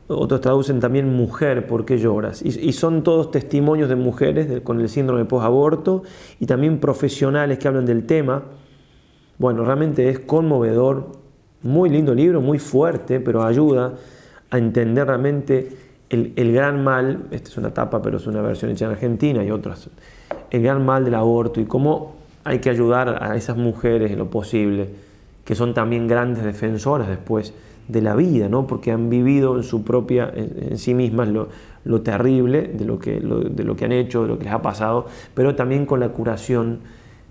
Otros 0.08 0.40
traducen 0.40 0.78
también 0.78 1.12
mujer, 1.12 1.66
¿por 1.66 1.84
qué 1.84 1.98
lloras? 1.98 2.40
Y, 2.42 2.72
son 2.72 3.02
todos 3.02 3.32
testimonios 3.32 3.88
de 3.88 3.96
mujeres 3.96 4.60
con 4.60 4.80
el 4.80 4.88
síndrome 4.88 5.24
post-aborto 5.24 6.04
y 6.38 6.46
también 6.46 6.78
profesionales 6.78 7.58
que 7.58 7.66
hablan 7.66 7.86
del 7.86 8.06
tema. 8.06 8.44
Bueno, 9.38 9.64
realmente 9.64 10.08
es 10.08 10.20
conmovedor, 10.20 11.08
muy 11.62 11.90
lindo 11.90 12.14
libro, 12.14 12.40
muy 12.40 12.60
fuerte, 12.60 13.18
pero 13.18 13.42
ayuda 13.42 13.94
a 14.50 14.58
entender 14.58 15.08
realmente 15.08 15.76
el, 16.08 16.52
gran 16.52 16.84
mal, 16.84 17.24
esta 17.32 17.50
es 17.50 17.56
una 17.56 17.74
tapa, 17.74 18.00
pero 18.00 18.18
es 18.18 18.28
una 18.28 18.40
versión 18.42 18.70
hecha 18.70 18.84
en 18.84 18.92
Argentina 18.92 19.42
y 19.42 19.50
otras, 19.50 19.90
el 20.50 20.62
gran 20.62 20.86
mal 20.86 21.04
del 21.04 21.16
aborto 21.16 21.60
y 21.60 21.64
cómo 21.64 22.14
hay 22.44 22.60
que 22.60 22.70
ayudar 22.70 23.20
a 23.20 23.34
esas 23.34 23.56
mujeres 23.56 24.12
en 24.12 24.18
lo 24.18 24.30
posible, 24.30 24.88
que 25.46 25.54
son 25.54 25.72
también 25.72 26.06
grandes 26.06 26.44
defensoras 26.44 27.08
después 27.08 27.54
de 27.88 28.02
la 28.02 28.14
vida, 28.16 28.48
¿no? 28.48 28.66
porque 28.66 28.90
han 28.90 29.08
vivido 29.08 29.56
en 29.56 29.62
su 29.62 29.84
propia, 29.84 30.30
en, 30.34 30.76
sí 30.76 30.92
mismas 30.92 31.28
lo, 31.28 32.00
terrible 32.02 32.62
de 32.62 32.84
lo, 32.84 32.98
que, 32.98 33.20
de 33.20 33.64
lo 33.64 33.76
que 33.76 33.84
han 33.84 33.92
hecho, 33.92 34.22
de 34.22 34.28
lo 34.28 34.38
que 34.38 34.44
les 34.44 34.52
ha 34.52 34.60
pasado, 34.60 35.06
pero 35.34 35.54
también 35.54 35.86
con 35.86 36.00
la 36.00 36.08
curación 36.08 36.80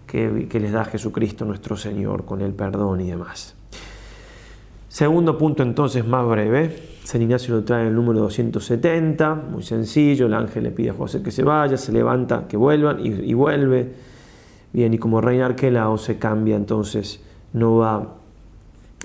que, 0.07 0.47
que 0.49 0.59
les 0.59 0.71
da 0.71 0.85
Jesucristo 0.85 1.43
nuestro 1.43 1.75
Señor, 1.75 2.23
con 2.23 2.41
el 2.41 2.53
perdón 2.53 3.01
y 3.01 3.09
demás. 3.09 3.55
Segundo 4.87 5.37
punto 5.37 5.61
entonces 5.61 6.07
más 6.07 6.25
breve, 6.25 6.73
San 7.03 7.21
Ignacio 7.21 7.53
lo 7.53 7.65
trae 7.65 7.81
en 7.81 7.89
el 7.89 7.95
número 7.95 8.21
270, 8.21 9.35
muy 9.35 9.61
sencillo, 9.61 10.27
el 10.27 10.33
ángel 10.33 10.63
le 10.63 10.71
pide 10.71 10.91
a 10.91 10.93
José 10.93 11.21
que 11.21 11.31
se 11.31 11.43
vaya, 11.43 11.75
se 11.75 11.91
levanta, 11.91 12.47
que 12.47 12.55
vuelvan 12.55 13.05
y, 13.05 13.33
vuelve. 13.33 13.91
Bien, 14.71 14.93
y 14.93 14.97
como 14.97 15.19
reina 15.19 15.47
Arquelao 15.47 15.97
se 15.97 16.17
cambia, 16.17 16.55
entonces 16.55 17.24
no 17.55 17.77
va 17.77 18.15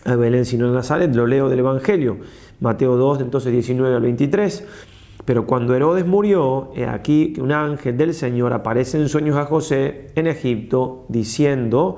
a 0.04 0.16
Belén 0.16 0.44
sino 0.44 0.68
a 0.68 0.72
Nazaret, 0.72 1.14
lo 1.14 1.26
leo 1.26 1.48
del 1.48 1.60
Evangelio, 1.60 2.18
Mateo 2.60 2.96
2, 2.96 3.20
entonces 3.20 3.52
19 3.52 3.96
al 3.96 4.02
23. 4.02 4.66
Pero 5.24 5.46
cuando 5.46 5.74
Herodes 5.74 6.06
murió, 6.06 6.72
aquí 6.88 7.32
que 7.32 7.40
un 7.40 7.52
ángel 7.52 7.96
del 7.96 8.14
Señor 8.14 8.52
aparece 8.52 8.98
en 8.98 9.08
sueños 9.08 9.36
a 9.36 9.44
José 9.44 10.08
en 10.16 10.26
Egipto, 10.26 11.04
diciendo, 11.08 11.96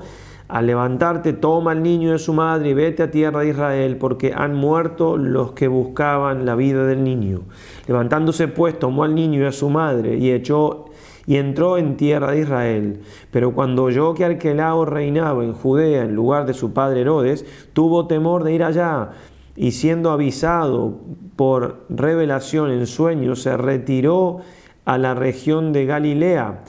al 0.49 0.67
levantarte, 0.67 1.33
toma 1.33 1.71
al 1.71 1.81
niño 1.81 2.11
de 2.11 2.19
su 2.19 2.33
madre 2.33 2.69
y 2.69 2.73
vete 2.73 3.01
a 3.01 3.09
tierra 3.09 3.39
de 3.39 3.49
Israel, 3.49 3.97
porque 3.97 4.33
han 4.35 4.53
muerto 4.53 5.17
los 5.17 5.53
que 5.53 5.67
buscaban 5.67 6.45
la 6.45 6.55
vida 6.55 6.85
del 6.85 7.03
niño. 7.03 7.41
Levantándose 7.87 8.49
pues, 8.49 8.77
tomó 8.77 9.03
al 9.03 9.15
niño 9.15 9.41
y 9.41 9.45
a 9.45 9.51
su 9.51 9.69
madre 9.69 10.17
y 10.17 10.31
echó 10.31 10.85
y 11.25 11.37
entró 11.37 11.77
en 11.77 11.97
tierra 11.97 12.31
de 12.31 12.41
Israel. 12.41 13.01
Pero 13.31 13.53
cuando 13.53 13.83
oyó 13.83 14.13
que 14.13 14.25
Arquelao 14.25 14.85
reinaba 14.85 15.43
en 15.43 15.53
Judea 15.53 16.03
en 16.03 16.15
lugar 16.15 16.45
de 16.45 16.53
su 16.53 16.73
padre 16.73 17.01
Herodes, 17.01 17.45
tuvo 17.73 18.07
temor 18.07 18.43
de 18.43 18.53
ir 18.53 18.63
allá 18.63 19.11
y 19.55 19.71
siendo 19.71 20.11
avisado 20.11 20.99
por 21.35 21.85
revelación 21.89 22.71
en 22.71 22.87
sueño, 22.87 23.35
se 23.35 23.55
retiró 23.55 24.39
a 24.85 24.97
la 24.97 25.13
región 25.13 25.71
de 25.73 25.85
Galilea 25.85 26.63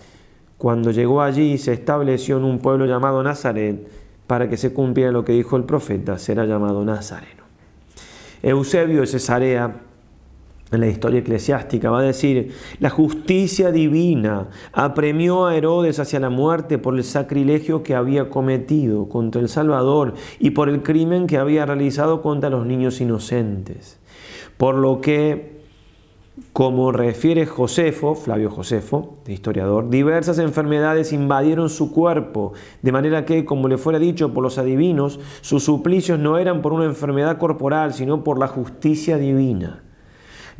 cuando 0.59 0.93
llegó 0.93 1.21
allí 1.21 1.59
se 1.59 1.73
estableció 1.73 2.38
en 2.38 2.45
un 2.45 2.59
pueblo 2.59 2.87
llamado 2.87 3.23
Nazaret 3.23 3.87
para 4.27 4.49
que 4.49 4.57
se 4.57 4.73
cumpliera 4.73 5.12
lo 5.12 5.25
que 5.25 5.33
dijo 5.33 5.57
el 5.57 5.64
profeta, 5.64 6.17
será 6.17 6.47
llamado 6.47 6.85
Nazareno. 6.85 7.45
Eusebio 8.43 9.01
de 9.03 9.07
Cesarea 9.07 9.75
en 10.70 10.81
la 10.81 10.88
historia 10.88 11.20
eclesiástica 11.20 11.90
va 11.90 12.00
a 12.00 12.03
decir, 12.03 12.53
la 12.81 12.90
justicia 12.90 13.70
divina 13.70 14.48
apremió 14.72 15.46
a 15.46 15.57
Herodes 15.57 15.98
hacia 15.98 16.20
la 16.20 16.31
muerte 16.31 16.79
por 16.79 16.96
el 16.96 17.05
sacrilegio 17.05 17.83
que 17.83 17.94
había 17.94 18.31
cometido 18.31 19.09
contra 19.09 19.40
el 19.40 19.48
Salvador 19.48 20.14
y 20.38 20.50
por 20.50 20.68
el 20.68 20.83
crimen 20.83 21.27
que 21.27 21.38
había 21.38 21.66
realizado 21.66 22.22
contra 22.22 22.50
los 22.50 22.66
niños 22.66 23.00
inocentes. 23.00 24.00
Por 24.57 24.77
lo 24.77 25.00
que 25.00 25.55
como 26.53 26.90
refiere 26.90 27.46
Josefo, 27.46 28.16
Flavio 28.16 28.50
Josefo, 28.50 29.18
de 29.24 29.33
historiador, 29.33 29.88
diversas 29.88 30.40
enfermedades 30.40 31.12
invadieron 31.12 31.70
su 31.70 31.92
cuerpo, 31.92 32.55
de 32.83 32.90
manera 32.90 33.24
que, 33.24 33.44
como 33.44 33.68
le 33.68 33.79
fuera 33.79 34.00
dicho 34.00 34.35
por 34.35 34.42
los 34.42 34.59
adivinos, 34.59 35.20
sus 35.42 35.62
suplicios 35.62 36.18
no 36.18 36.37
eran 36.38 36.61
por 36.61 36.72
una 36.72 36.87
enfermedad 36.87 37.38
corporal, 37.38 37.94
sino 37.94 38.24
por 38.24 38.40
la 38.40 38.48
justicia 38.48 39.16
divina. 39.16 39.85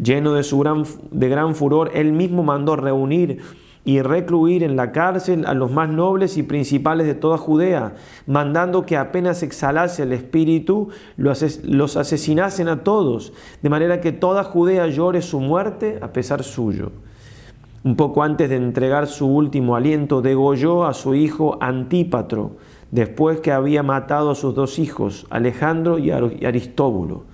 Lleno 0.03 0.35
de, 0.35 0.43
su 0.43 0.59
gran, 0.59 0.85
de 1.11 1.29
gran 1.29 1.55
furor, 1.55 1.91
él 1.95 2.13
mismo 2.13 2.43
mandó 2.43 2.77
reunir 2.77 3.41
y 3.85 4.01
recluir 4.01 4.63
en 4.63 4.77
la 4.77 4.93
cárcel 4.93 5.45
a 5.47 5.55
los 5.55 5.71
más 5.71 5.91
nobles 5.91 6.39
y 6.39 6.43
principales 6.43 7.07
de 7.07 7.15
toda 7.15 7.37
Judea, 7.37 7.95
mandando 8.27 8.87
que 8.87 8.97
apenas 8.97 9.43
exhalase 9.43 10.05
el 10.05 10.13
espíritu, 10.13 10.89
los 11.17 11.97
asesinasen 11.97 12.69
a 12.69 12.83
todos, 12.83 13.33
de 13.63 13.69
manera 13.69 14.01
que 14.01 14.13
toda 14.13 14.43
Judea 14.43 14.87
llore 14.87 15.21
su 15.21 15.41
muerte 15.41 15.99
a 16.01 16.13
pesar 16.13 16.43
suyo. 16.43 16.93
Un 17.85 17.97
poco 17.97 18.23
antes 18.23 18.49
de 18.49 18.57
entregar 18.57 19.07
su 19.07 19.27
último 19.27 19.77
aliento, 19.77 20.23
degolló 20.23 20.87
a 20.87 20.95
su 20.95 21.15
hijo 21.15 21.59
Antípatro, 21.61 22.53
después 22.91 23.41
que 23.41 23.53
había 23.53 23.83
matado 23.83 24.31
a 24.31 24.35
sus 24.35 24.55
dos 24.55 24.79
hijos, 24.79 25.27
Alejandro 25.29 25.99
y 25.99 26.11
Aristóbulo. 26.11 27.25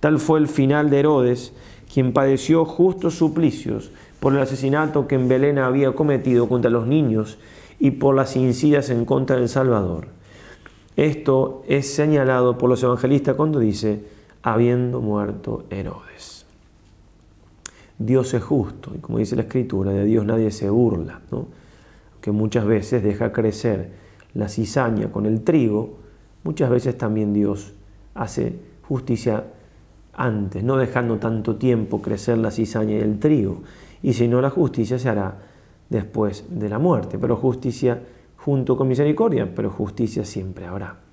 Tal 0.00 0.18
fue 0.18 0.38
el 0.38 0.48
final 0.48 0.90
de 0.90 0.98
Herodes, 0.98 1.54
quien 1.94 2.12
padeció 2.12 2.64
justos 2.64 3.14
suplicios 3.14 3.92
por 4.18 4.34
el 4.34 4.40
asesinato 4.40 5.06
que 5.06 5.14
en 5.14 5.28
Belén 5.28 5.60
había 5.60 5.92
cometido 5.92 6.48
contra 6.48 6.68
los 6.68 6.88
niños 6.88 7.38
y 7.78 7.92
por 7.92 8.16
las 8.16 8.34
incidas 8.34 8.90
en 8.90 9.04
contra 9.04 9.36
del 9.36 9.48
Salvador. 9.48 10.08
Esto 10.96 11.62
es 11.68 11.94
señalado 11.94 12.58
por 12.58 12.68
los 12.68 12.82
evangelistas 12.82 13.36
cuando 13.36 13.60
dice, 13.60 14.02
habiendo 14.42 15.00
muerto 15.00 15.66
Herodes. 15.70 16.46
Dios 17.96 18.34
es 18.34 18.42
justo, 18.42 18.90
y 18.96 18.98
como 18.98 19.18
dice 19.18 19.36
la 19.36 19.42
Escritura, 19.42 19.92
de 19.92 20.04
Dios 20.04 20.26
nadie 20.26 20.50
se 20.50 20.68
burla, 20.68 21.20
que 22.20 22.32
muchas 22.32 22.66
veces 22.66 23.04
deja 23.04 23.32
crecer 23.32 23.92
la 24.34 24.48
cizaña 24.48 25.12
con 25.12 25.26
el 25.26 25.44
trigo, 25.44 25.98
muchas 26.42 26.70
veces 26.70 26.98
también 26.98 27.32
Dios 27.32 27.72
hace 28.16 28.58
justicia 28.82 29.44
antes, 30.16 30.62
no 30.62 30.76
dejando 30.76 31.18
tanto 31.18 31.56
tiempo 31.56 32.00
crecer 32.00 32.38
la 32.38 32.50
cizaña 32.50 32.96
y 32.96 33.00
el 33.00 33.18
trigo 33.18 33.62
y 34.02 34.12
si 34.12 34.28
no 34.28 34.40
la 34.40 34.50
justicia 34.50 34.98
se 34.98 35.08
hará 35.08 35.38
después 35.88 36.44
de 36.48 36.68
la 36.68 36.78
muerte, 36.78 37.18
pero 37.18 37.36
justicia 37.36 38.00
junto 38.36 38.76
con 38.76 38.88
misericordia, 38.88 39.54
pero 39.54 39.70
justicia 39.70 40.24
siempre 40.24 40.66
habrá. 40.66 41.03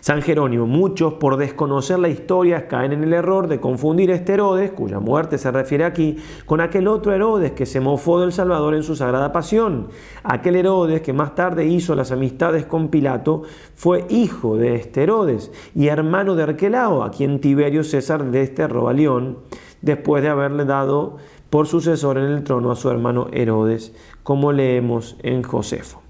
San 0.00 0.22
Jerónimo, 0.22 0.66
muchos 0.66 1.14
por 1.14 1.36
desconocer 1.36 1.98
la 1.98 2.08
historia 2.08 2.68
caen 2.68 2.92
en 2.92 3.02
el 3.02 3.12
error 3.12 3.48
de 3.48 3.60
confundir 3.60 4.10
este 4.10 4.34
Herodes, 4.34 4.70
cuya 4.70 5.00
muerte 5.00 5.38
se 5.38 5.50
refiere 5.50 5.84
aquí, 5.84 6.16
con 6.46 6.60
aquel 6.60 6.86
otro 6.88 7.12
Herodes 7.12 7.52
que 7.52 7.66
se 7.66 7.80
mofó 7.80 8.20
del 8.20 8.32
Salvador 8.32 8.74
en 8.74 8.82
su 8.82 8.94
sagrada 8.94 9.32
pasión. 9.32 9.88
Aquel 10.22 10.56
Herodes 10.56 11.00
que 11.00 11.12
más 11.12 11.34
tarde 11.34 11.66
hizo 11.66 11.94
las 11.94 12.12
amistades 12.12 12.64
con 12.64 12.88
Pilato 12.88 13.42
fue 13.74 14.06
hijo 14.08 14.56
de 14.56 14.76
este 14.76 15.02
Herodes 15.02 15.50
y 15.74 15.88
hermano 15.88 16.36
de 16.36 16.44
Arquelao, 16.44 17.02
a 17.02 17.10
quien 17.10 17.40
Tiberio 17.40 17.82
César 17.84 18.24
de 18.30 18.42
este 18.42 18.68
León, 18.68 19.38
después 19.82 20.22
de 20.22 20.28
haberle 20.28 20.64
dado 20.64 21.16
por 21.50 21.66
sucesor 21.66 22.18
en 22.18 22.24
el 22.24 22.44
trono 22.44 22.70
a 22.70 22.76
su 22.76 22.90
hermano 22.90 23.28
Herodes, 23.32 23.94
como 24.22 24.52
leemos 24.52 25.16
en 25.22 25.42
Josefo. 25.42 26.02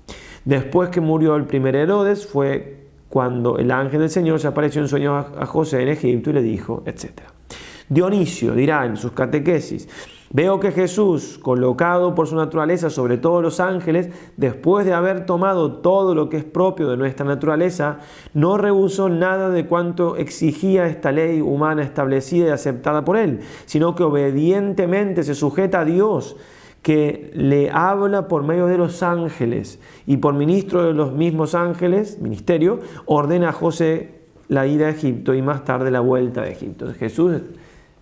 Después 0.44 0.88
que 0.90 1.00
murió 1.00 1.36
el 1.36 1.44
primer 1.44 1.76
Herodes 1.76 2.26
fue 2.26 2.87
cuando 3.08 3.58
el 3.58 3.70
ángel 3.70 4.00
del 4.00 4.10
Señor 4.10 4.38
se 4.40 4.48
apareció 4.48 4.82
en 4.82 4.88
sueños 4.88 5.26
a 5.38 5.46
José 5.46 5.82
en 5.82 5.88
Egipto 5.88 6.30
y 6.30 6.34
le 6.34 6.42
dijo, 6.42 6.82
etc. 6.86 7.20
Dionisio 7.88 8.54
dirá 8.54 8.84
en 8.84 8.98
sus 8.98 9.12
catequesis, 9.12 9.88
veo 10.30 10.60
que 10.60 10.72
Jesús, 10.72 11.38
colocado 11.38 12.14
por 12.14 12.26
su 12.26 12.36
naturaleza 12.36 12.90
sobre 12.90 13.16
todos 13.16 13.42
los 13.42 13.60
ángeles, 13.60 14.10
después 14.36 14.84
de 14.84 14.92
haber 14.92 15.24
tomado 15.24 15.76
todo 15.76 16.14
lo 16.14 16.28
que 16.28 16.36
es 16.36 16.44
propio 16.44 16.88
de 16.90 16.98
nuestra 16.98 17.24
naturaleza, 17.24 18.00
no 18.34 18.58
rehusó 18.58 19.08
nada 19.08 19.48
de 19.48 19.66
cuanto 19.66 20.16
exigía 20.16 20.86
esta 20.86 21.12
ley 21.12 21.40
humana 21.40 21.82
establecida 21.82 22.48
y 22.48 22.50
aceptada 22.50 23.06
por 23.06 23.16
él, 23.16 23.40
sino 23.64 23.94
que 23.94 24.02
obedientemente 24.02 25.22
se 25.22 25.34
sujeta 25.34 25.80
a 25.80 25.84
Dios 25.86 26.36
que 26.82 27.30
le 27.34 27.70
habla 27.70 28.28
por 28.28 28.44
medio 28.44 28.66
de 28.66 28.78
los 28.78 29.02
ángeles 29.02 29.80
y 30.06 30.18
por 30.18 30.34
ministro 30.34 30.84
de 30.84 30.94
los 30.94 31.12
mismos 31.12 31.54
ángeles, 31.54 32.18
ministerio, 32.20 32.80
ordena 33.06 33.50
a 33.50 33.52
José 33.52 34.18
la 34.48 34.66
ida 34.66 34.86
a 34.86 34.90
Egipto 34.90 35.34
y 35.34 35.42
más 35.42 35.64
tarde 35.64 35.90
la 35.90 36.00
vuelta 36.00 36.42
de 36.42 36.52
Egipto. 36.52 36.92
Jesús 36.94 37.42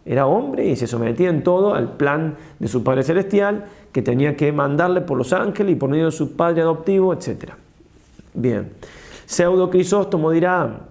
era 0.04 0.26
hombre 0.26 0.66
y 0.66 0.76
se 0.76 0.86
sometía 0.86 1.30
en 1.30 1.42
todo 1.42 1.74
al 1.74 1.96
plan 1.96 2.36
de 2.58 2.68
su 2.68 2.84
Padre 2.84 3.02
Celestial, 3.02 3.64
que 3.92 4.02
tenía 4.02 4.36
que 4.36 4.52
mandarle 4.52 5.00
por 5.00 5.18
los 5.18 5.32
ángeles 5.32 5.72
y 5.72 5.76
por 5.76 5.90
medio 5.90 6.06
de 6.06 6.12
su 6.12 6.36
Padre 6.36 6.62
adoptivo, 6.62 7.12
etc. 7.12 7.54
Bien, 8.34 8.70
Pseudo 9.24 9.68
Crisóstomo 9.68 10.30
dirá, 10.30 10.82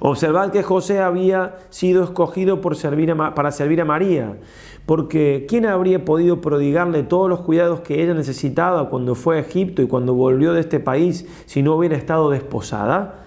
observad 0.00 0.50
que 0.50 0.62
José 0.62 1.00
había 1.00 1.56
sido 1.70 2.04
escogido 2.04 2.60
para 2.60 3.50
servir 3.50 3.80
a 3.80 3.84
María, 3.84 4.36
porque 4.86 5.46
¿quién 5.48 5.66
habría 5.66 6.04
podido 6.04 6.40
prodigarle 6.40 7.02
todos 7.02 7.28
los 7.28 7.40
cuidados 7.40 7.80
que 7.80 8.02
ella 8.02 8.14
necesitaba 8.14 8.90
cuando 8.90 9.14
fue 9.14 9.36
a 9.36 9.40
Egipto 9.40 9.82
y 9.82 9.86
cuando 9.86 10.14
volvió 10.14 10.52
de 10.52 10.60
este 10.60 10.80
país 10.80 11.26
si 11.46 11.62
no 11.62 11.74
hubiera 11.74 11.96
estado 11.96 12.30
desposada? 12.30 13.24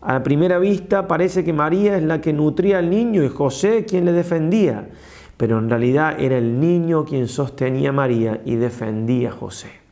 A 0.00 0.22
primera 0.22 0.58
vista 0.58 1.08
parece 1.08 1.44
que 1.44 1.52
María 1.52 1.96
es 1.96 2.02
la 2.02 2.20
que 2.20 2.32
nutría 2.32 2.78
al 2.78 2.90
niño 2.90 3.24
y 3.24 3.28
José 3.28 3.84
quien 3.84 4.04
le 4.04 4.12
defendía, 4.12 4.88
pero 5.36 5.58
en 5.58 5.68
realidad 5.68 6.20
era 6.20 6.38
el 6.38 6.60
niño 6.60 7.04
quien 7.04 7.28
sostenía 7.28 7.90
a 7.90 7.92
María 7.92 8.40
y 8.44 8.56
defendía 8.56 9.30
a 9.30 9.32
José. 9.32 9.87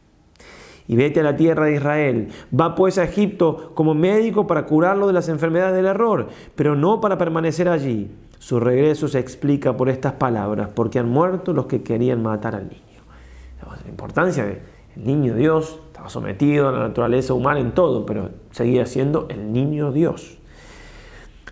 Y 0.88 0.96
vete 0.96 1.20
a 1.20 1.24
la 1.24 1.36
tierra 1.36 1.66
de 1.66 1.74
Israel. 1.74 2.28
Va 2.58 2.74
pues 2.74 2.98
a 2.98 3.04
Egipto 3.04 3.72
como 3.74 3.94
médico 3.94 4.46
para 4.46 4.66
curarlo 4.66 5.06
de 5.06 5.12
las 5.12 5.28
enfermedades 5.28 5.74
del 5.74 5.86
error, 5.86 6.28
pero 6.54 6.76
no 6.76 7.00
para 7.00 7.18
permanecer 7.18 7.68
allí 7.68 8.10
su 8.46 8.60
regreso 8.60 9.08
se 9.08 9.18
explica 9.18 9.76
por 9.76 9.88
estas 9.88 10.12
palabras, 10.12 10.68
porque 10.72 11.00
han 11.00 11.08
muerto 11.08 11.52
los 11.52 11.66
que 11.66 11.82
querían 11.82 12.22
matar 12.22 12.54
al 12.54 12.68
niño. 12.68 13.02
La 13.84 13.90
importancia 13.90 14.44
del 14.44 14.60
niño 14.94 15.34
Dios 15.34 15.80
estaba 15.88 16.08
sometido 16.08 16.68
a 16.68 16.72
la 16.72 16.78
naturaleza 16.78 17.34
humana 17.34 17.58
en 17.58 17.72
todo, 17.72 18.06
pero 18.06 18.30
seguía 18.52 18.86
siendo 18.86 19.26
el 19.30 19.52
niño 19.52 19.90
Dios. 19.90 20.38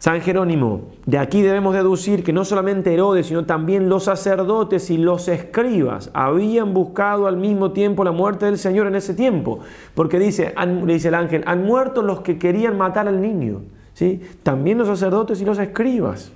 San 0.04 0.20
Jerónimo, 0.20 0.82
de 1.06 1.16
aquí 1.16 1.40
debemos 1.40 1.72
deducir 1.72 2.24
que 2.24 2.34
no 2.34 2.44
solamente 2.44 2.92
Herodes, 2.92 3.28
sino 3.28 3.46
también 3.46 3.88
los 3.88 4.04
sacerdotes 4.04 4.90
y 4.90 4.98
los 4.98 5.28
escribas 5.28 6.10
habían 6.12 6.74
buscado 6.74 7.26
al 7.26 7.38
mismo 7.38 7.72
tiempo 7.72 8.04
la 8.04 8.12
muerte 8.12 8.44
del 8.44 8.58
Señor 8.58 8.86
en 8.86 8.96
ese 8.96 9.14
tiempo, 9.14 9.60
porque 9.94 10.18
dice, 10.18 10.54
dice 10.84 11.08
el 11.08 11.14
ángel, 11.14 11.42
han 11.46 11.64
muerto 11.64 12.02
los 12.02 12.20
que 12.20 12.36
querían 12.38 12.76
matar 12.76 13.08
al 13.08 13.22
niño, 13.22 13.62
¿sí? 13.94 14.20
también 14.42 14.76
los 14.76 14.88
sacerdotes 14.88 15.40
y 15.40 15.46
los 15.46 15.58
escribas. 15.58 16.32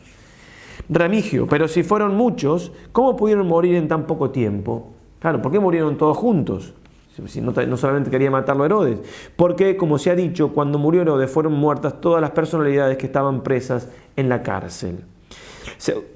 Remigio, 0.89 1.47
pero 1.47 1.69
si 1.69 1.83
fueron 1.83 2.17
muchos, 2.17 2.73
¿cómo 2.93 3.17
pudieron 3.17 3.47
morir 3.47 3.75
en 3.75 3.87
tan 3.87 4.07
poco 4.07 4.31
tiempo? 4.31 4.87
Claro, 5.19 5.43
¿por 5.43 5.53
qué 5.53 5.59
murieron 5.59 5.99
todos 5.99 6.17
juntos? 6.17 6.73
No, 7.21 7.77
solamente 7.77 8.11
quería 8.11 8.31
matarlo 8.31 8.65
Herodes. 8.65 8.99
Porque, 9.37 9.77
como 9.77 9.99
se 9.99 10.11
ha 10.11 10.15
dicho, 10.15 10.53
cuando 10.53 10.79
murió 10.79 11.03
Herodes 11.03 11.31
fueron 11.31 11.55
muertas 11.55 12.01
todas 12.01 12.21
las 12.21 12.31
personalidades 12.31 12.97
que 12.97 13.07
estaban 13.07 13.43
presas 13.43 13.89
en 14.17 14.29
la 14.29 14.43
cárcel. 14.43 15.05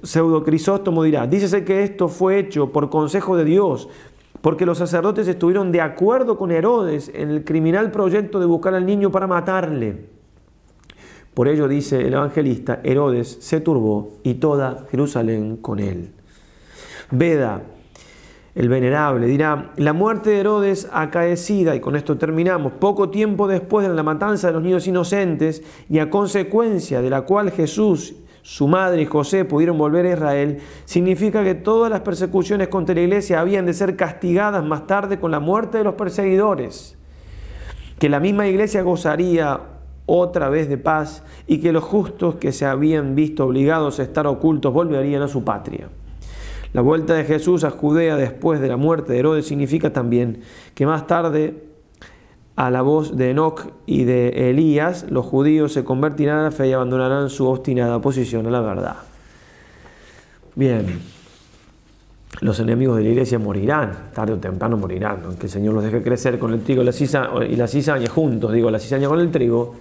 Pseudo 0.02 0.42
Crisóstomo 0.42 1.02
dirá, 1.02 1.26
dícese 1.26 1.64
que 1.64 1.82
esto 1.82 2.08
fue 2.08 2.38
hecho 2.38 2.72
por 2.72 2.90
consejo 2.90 3.36
de 3.36 3.44
Dios, 3.44 3.88
porque 4.40 4.66
los 4.66 4.78
sacerdotes 4.78 5.28
estuvieron 5.28 5.70
de 5.70 5.80
acuerdo 5.80 6.36
con 6.36 6.50
Herodes 6.50 7.10
en 7.14 7.30
el 7.30 7.44
criminal 7.44 7.90
proyecto 7.90 8.40
de 8.40 8.46
buscar 8.46 8.74
al 8.74 8.86
niño 8.86 9.10
para 9.10 9.26
matarle. 9.26 10.06
Por 11.34 11.48
ello 11.48 11.68
dice 11.68 12.06
el 12.06 12.14
evangelista, 12.14 12.80
Herodes 12.82 13.38
se 13.40 13.60
turbó 13.60 14.18
y 14.22 14.34
toda 14.34 14.86
Jerusalén 14.90 15.56
con 15.56 15.78
él. 15.78 16.10
Veda, 17.10 17.62
el 18.54 18.68
venerable, 18.68 19.26
dirá, 19.26 19.72
la 19.76 19.94
muerte 19.94 20.30
de 20.30 20.40
Herodes 20.40 20.88
acaecida, 20.92 21.74
y 21.74 21.80
con 21.80 21.96
esto 21.96 22.18
terminamos, 22.18 22.74
poco 22.74 23.08
tiempo 23.08 23.48
después 23.48 23.88
de 23.88 23.94
la 23.94 24.02
matanza 24.02 24.48
de 24.48 24.52
los 24.52 24.62
niños 24.62 24.86
inocentes 24.86 25.62
y 25.88 26.00
a 26.00 26.10
consecuencia 26.10 27.00
de 27.00 27.08
la 27.08 27.22
cual 27.22 27.50
Jesús, 27.50 28.14
su 28.42 28.68
madre 28.68 29.02
y 29.02 29.06
José 29.06 29.46
pudieron 29.46 29.78
volver 29.78 30.04
a 30.04 30.12
Israel, 30.12 30.58
significa 30.84 31.42
que 31.44 31.54
todas 31.54 31.90
las 31.90 32.00
persecuciones 32.00 32.68
contra 32.68 32.94
la 32.94 33.00
iglesia 33.00 33.40
habían 33.40 33.64
de 33.64 33.72
ser 33.72 33.96
castigadas 33.96 34.62
más 34.62 34.86
tarde 34.86 35.18
con 35.18 35.30
la 35.30 35.40
muerte 35.40 35.78
de 35.78 35.84
los 35.84 35.94
perseguidores, 35.94 36.98
que 37.98 38.10
la 38.10 38.20
misma 38.20 38.48
iglesia 38.48 38.82
gozaría 38.82 39.60
otra 40.04 40.50
vez 40.50 40.68
de 40.68 40.76
paz 40.76 41.22
y 41.46 41.58
que 41.58 41.72
los 41.72 41.84
justos 41.84 42.34
que 42.34 42.52
se 42.52 42.66
habían 42.66 43.14
visto 43.14 43.46
obligados 43.46 43.98
a 43.98 44.02
estar 44.02 44.26
ocultos 44.26 44.74
volverían 44.74 45.22
a 45.22 45.28
su 45.28 45.42
patria. 45.42 45.88
La 46.72 46.80
vuelta 46.80 47.14
de 47.14 47.24
Jesús 47.24 47.64
a 47.64 47.70
Judea 47.70 48.16
después 48.16 48.60
de 48.60 48.68
la 48.68 48.76
muerte 48.76 49.12
de 49.12 49.18
Herodes 49.18 49.46
significa 49.46 49.92
también 49.92 50.40
que 50.74 50.86
más 50.86 51.06
tarde, 51.06 51.64
a 52.54 52.70
la 52.70 52.82
voz 52.82 53.16
de 53.16 53.30
Enoch 53.30 53.72
y 53.86 54.04
de 54.04 54.50
Elías, 54.50 55.06
los 55.10 55.24
judíos 55.24 55.72
se 55.72 55.84
convertirán 55.84 56.38
a 56.38 56.42
la 56.44 56.50
fe 56.50 56.68
y 56.68 56.72
abandonarán 56.72 57.30
su 57.30 57.46
obstinada 57.46 57.96
oposición 57.96 58.46
a 58.46 58.50
la 58.50 58.60
verdad. 58.60 58.96
Bien, 60.54 61.00
los 62.40 62.60
enemigos 62.60 62.98
de 62.98 63.04
la 63.04 63.08
iglesia 63.08 63.38
morirán, 63.38 64.10
tarde 64.14 64.34
o 64.34 64.38
temprano 64.38 64.76
morirán, 64.76 65.22
aunque 65.24 65.46
el 65.46 65.52
Señor 65.52 65.74
los 65.74 65.84
deje 65.84 66.02
crecer 66.02 66.38
con 66.38 66.52
el 66.52 66.60
trigo 66.60 66.82
y 66.82 67.56
la 67.56 67.66
cizaña, 67.68 68.08
juntos, 68.08 68.52
digo, 68.52 68.70
la 68.70 68.78
cizaña 68.78 69.08
con 69.08 69.20
el 69.20 69.30
trigo, 69.30 69.74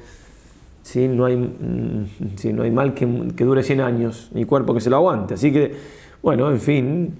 ¿sí? 0.82 1.08
no, 1.08 1.26
hay, 1.26 1.36
mm, 1.36 2.54
no 2.54 2.64
hay 2.64 2.72
mal 2.72 2.94
que, 2.94 3.06
dure 3.06 3.64
100 3.64 3.82
años, 3.82 4.30
ni 4.34 4.46
cuerpo 4.46 4.74
que 4.74 4.82
se 4.82 4.90
lo 4.90 4.98
aguante. 4.98 5.34
Así 5.34 5.52
que, 5.52 5.76
bueno, 6.22 6.52
en 6.52 6.60
fin, 6.60 7.16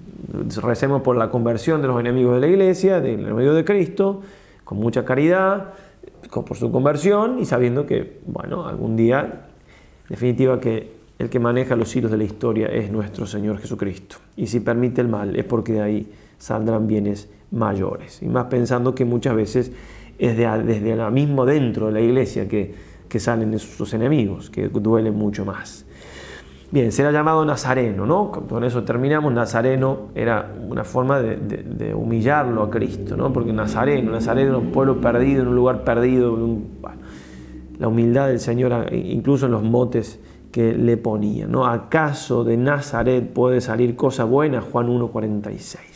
recemos 0.62 1.02
por 1.02 1.16
la 1.16 1.30
conversión 1.30 1.82
de 1.82 1.88
los 1.88 1.98
enemigos 1.98 2.34
de 2.34 2.40
la 2.40 2.46
iglesia, 2.46 3.00
del 3.00 3.20
enemigo 3.20 3.52
de 3.52 3.64
Cristo, 3.64 4.22
con 4.64 4.78
mucha 4.78 5.04
caridad, 5.04 5.74
por 6.30 6.56
su 6.56 6.70
conversión 6.70 7.38
y 7.38 7.44
sabiendo 7.44 7.84
que, 7.84 8.20
bueno, 8.26 8.66
algún 8.66 8.96
día, 8.96 9.20
en 9.20 10.08
definitiva, 10.08 10.60
que 10.60 10.92
el 11.18 11.28
que 11.28 11.38
maneja 11.38 11.76
los 11.76 11.94
hilos 11.94 12.10
de 12.10 12.16
la 12.16 12.24
historia 12.24 12.68
es 12.68 12.90
nuestro 12.90 13.26
Señor 13.26 13.58
Jesucristo. 13.58 14.16
Y 14.36 14.46
si 14.46 14.60
permite 14.60 15.00
el 15.00 15.08
mal 15.08 15.36
es 15.36 15.44
porque 15.44 15.74
de 15.74 15.82
ahí 15.82 16.12
saldrán 16.38 16.86
bienes 16.86 17.28
mayores. 17.50 18.22
Y 18.22 18.26
más 18.26 18.46
pensando 18.46 18.94
que 18.94 19.04
muchas 19.04 19.34
veces 19.34 19.72
es 20.18 20.36
desde 20.36 20.96
la 20.96 21.10
mismo 21.10 21.44
dentro 21.44 21.86
de 21.86 21.92
la 21.92 22.00
iglesia 22.00 22.48
que, 22.48 22.74
que 23.08 23.20
salen 23.20 23.58
sus 23.58 23.92
enemigos, 23.94 24.50
que 24.50 24.68
duele 24.68 25.10
mucho 25.10 25.44
más. 25.44 25.86
Bien, 26.72 26.90
será 26.90 27.12
llamado 27.12 27.44
Nazareno, 27.44 28.06
¿no? 28.06 28.30
Con 28.30 28.64
eso 28.64 28.82
terminamos. 28.82 29.30
Nazareno 29.30 30.08
era 30.14 30.54
una 30.68 30.84
forma 30.84 31.20
de, 31.20 31.94
humillarlo 31.94 32.62
a 32.62 32.70
Cristo, 32.70 33.14
¿no? 33.14 33.30
Porque 33.30 33.52
Nazareno, 33.52 34.10
Nazareno, 34.10 34.58
un 34.58 34.72
pueblo 34.72 34.98
perdido, 34.98 35.42
en 35.42 35.48
un 35.48 35.54
lugar 35.54 35.84
perdido. 35.84 36.34
la 37.78 37.88
humildad 37.88 38.28
del 38.28 38.40
Señor, 38.40 38.86
incluso 38.90 39.44
en 39.46 39.52
los 39.52 39.62
motes 39.62 40.18
que 40.50 40.72
le 40.72 40.96
ponía. 40.96 41.46
¿no? 41.46 41.66
¿Acaso 41.66 42.42
de 42.42 42.56
Nazaret 42.56 43.32
puede 43.32 43.60
salir 43.60 43.94
cosa 43.94 44.24
buena? 44.24 44.60
Juan 44.60 44.88
1.46. 44.88 45.91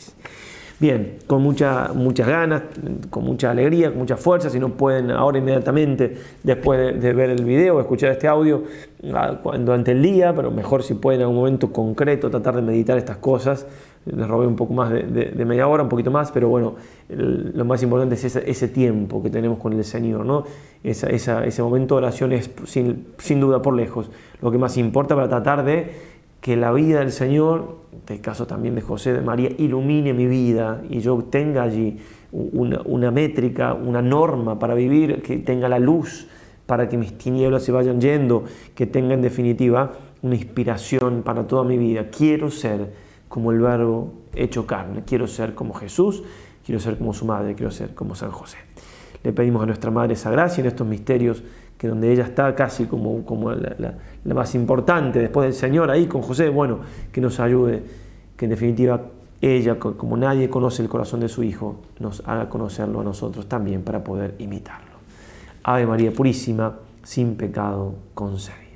Bien, 0.79 1.17
con 1.25 1.41
mucha, 1.41 1.91
muchas 1.95 2.27
ganas, 2.27 2.61
con 3.09 3.23
mucha 3.23 3.49
alegría, 3.49 3.89
con 3.89 3.97
mucha 3.97 4.15
fuerza, 4.15 4.47
si 4.51 4.59
no 4.59 4.69
pueden 4.69 5.09
ahora 5.09 5.39
inmediatamente, 5.39 6.15
después 6.43 7.01
de, 7.01 7.13
ver 7.13 7.31
el 7.31 7.43
video 7.45 7.79
escuchar 7.79 8.11
este 8.11 8.27
audio, 8.27 8.63
ah, 9.11 9.39
durante 9.57 9.93
el 9.93 10.03
día, 10.03 10.35
pero 10.35 10.51
mejor 10.51 10.83
si 10.83 10.93
pueden 10.93 11.21
en 11.21 11.27
un 11.29 11.35
momento 11.35 11.73
concreto 11.73 12.29
tratar 12.29 12.55
de 12.57 12.61
meditar 12.61 12.95
estas 12.95 13.17
cosas. 13.17 13.65
Les 14.05 14.27
robé 14.27 14.45
un 14.45 14.55
poco 14.55 14.73
más 14.73 14.91
de, 14.91 15.45
media 15.45 15.67
hora, 15.67 15.81
un 15.81 15.89
poquito 15.89 16.11
más, 16.11 16.31
pero 16.31 16.47
bueno, 16.47 16.75
lo 17.09 17.65
más 17.65 17.81
importante 17.81 18.13
es 18.13 18.23
ese, 18.23 18.67
tiempo 18.67 19.21
que 19.23 19.31
tenemos 19.31 19.57
con 19.57 19.73
el 19.73 19.83
Señor, 19.83 20.25
¿no? 20.25 20.45
ese 20.83 21.61
momento 21.63 21.95
de 21.95 22.05
oración 22.05 22.31
es 22.33 22.51
sin, 22.65 23.07
sin 23.17 23.39
duda 23.39 23.61
por 23.61 23.73
lejos 23.73 24.09
lo 24.41 24.51
que 24.51 24.57
más 24.57 24.77
importa 24.77 25.15
para 25.15 25.27
tratar 25.27 25.65
de 25.65 26.16
que 26.41 26.55
la 26.55 26.71
vida 26.71 26.99
del 26.99 27.11
Señor, 27.11 27.77
en 27.91 27.99
este 27.99 28.21
caso 28.21 28.47
también 28.47 28.75
de 28.75 28.81
José 28.81 29.13
de 29.13 29.21
María, 29.21 29.49
ilumine 29.57 30.13
mi 30.13 30.27
vida 30.27 30.83
y 30.89 30.99
yo 30.99 31.17
tenga 31.29 31.63
allí 31.63 31.99
una, 32.31 33.11
métrica, 33.11 33.73
una 33.73 34.01
norma 34.01 34.59
para 34.59 34.73
vivir, 34.73 35.21
que 35.21 35.37
tenga 35.37 35.69
la 35.69 35.79
luz 35.79 36.27
para 36.65 36.89
que 36.89 36.97
mis 36.97 37.17
tinieblas 37.17 37.63
se 37.63 37.71
vayan 37.71 38.01
yendo, 38.01 38.43
que 38.75 38.85
tenga 38.85 39.13
en 39.13 39.21
definitiva 39.21 39.93
una 40.21 40.35
inspiración 40.35 41.23
para 41.23 41.47
toda 41.47 41.63
mi 41.63 41.77
vida. 41.77 42.07
Quiero 42.09 42.51
ser 42.51 42.93
como 43.29 43.51
el 43.51 43.59
verbo 43.59 44.13
hecho 44.35 44.67
carne, 44.67 45.03
quiero 45.05 45.27
ser 45.27 45.55
como 45.55 45.73
Jesús, 45.73 46.23
quiero 46.65 46.79
ser 46.79 46.97
como 46.97 47.13
su 47.13 47.25
madre, 47.25 47.55
quiero 47.55 47.71
ser 47.71 47.93
como 47.95 48.15
San 48.15 48.31
José. 48.31 48.57
Le 49.23 49.33
pedimos 49.33 49.63
a 49.63 49.65
nuestra 49.65 49.91
Madre 49.91 50.13
esa 50.13 50.29
gracia 50.29 50.61
en 50.61 50.67
estos 50.67 50.85
misterios 50.85 51.43
que 51.77 51.87
donde 51.87 52.11
ella 52.11 52.23
está 52.23 52.53
casi 52.55 52.85
como, 52.85 53.23
como 53.23 53.51
la, 53.51 53.93
más 54.25 54.55
importante 54.55 55.19
después 55.19 55.45
del 55.45 55.53
Señor, 55.53 55.91
ahí 55.91 56.07
con 56.07 56.21
José, 56.21 56.49
bueno, 56.49 56.79
que 57.11 57.21
nos 57.21 57.39
ayude, 57.39 57.83
que 58.35 58.45
en 58.45 58.51
definitiva 58.51 59.01
ella, 59.41 59.77
como 59.77 60.17
nadie 60.17 60.49
conoce 60.49 60.81
el 60.81 60.89
corazón 60.89 61.19
de 61.19 61.29
su 61.29 61.43
Hijo, 61.43 61.81
nos 61.99 62.23
haga 62.25 62.49
conocerlo 62.49 63.01
a 63.01 63.03
nosotros 63.03 63.47
también 63.47 63.83
para 63.83 64.03
poder 64.03 64.35
imitarlo. 64.39 64.97
Ave 65.63 65.85
María 65.85 66.11
Purísima, 66.11 66.75
sin 67.03 67.35
pecado 67.35 67.93
concebida. 68.13 68.66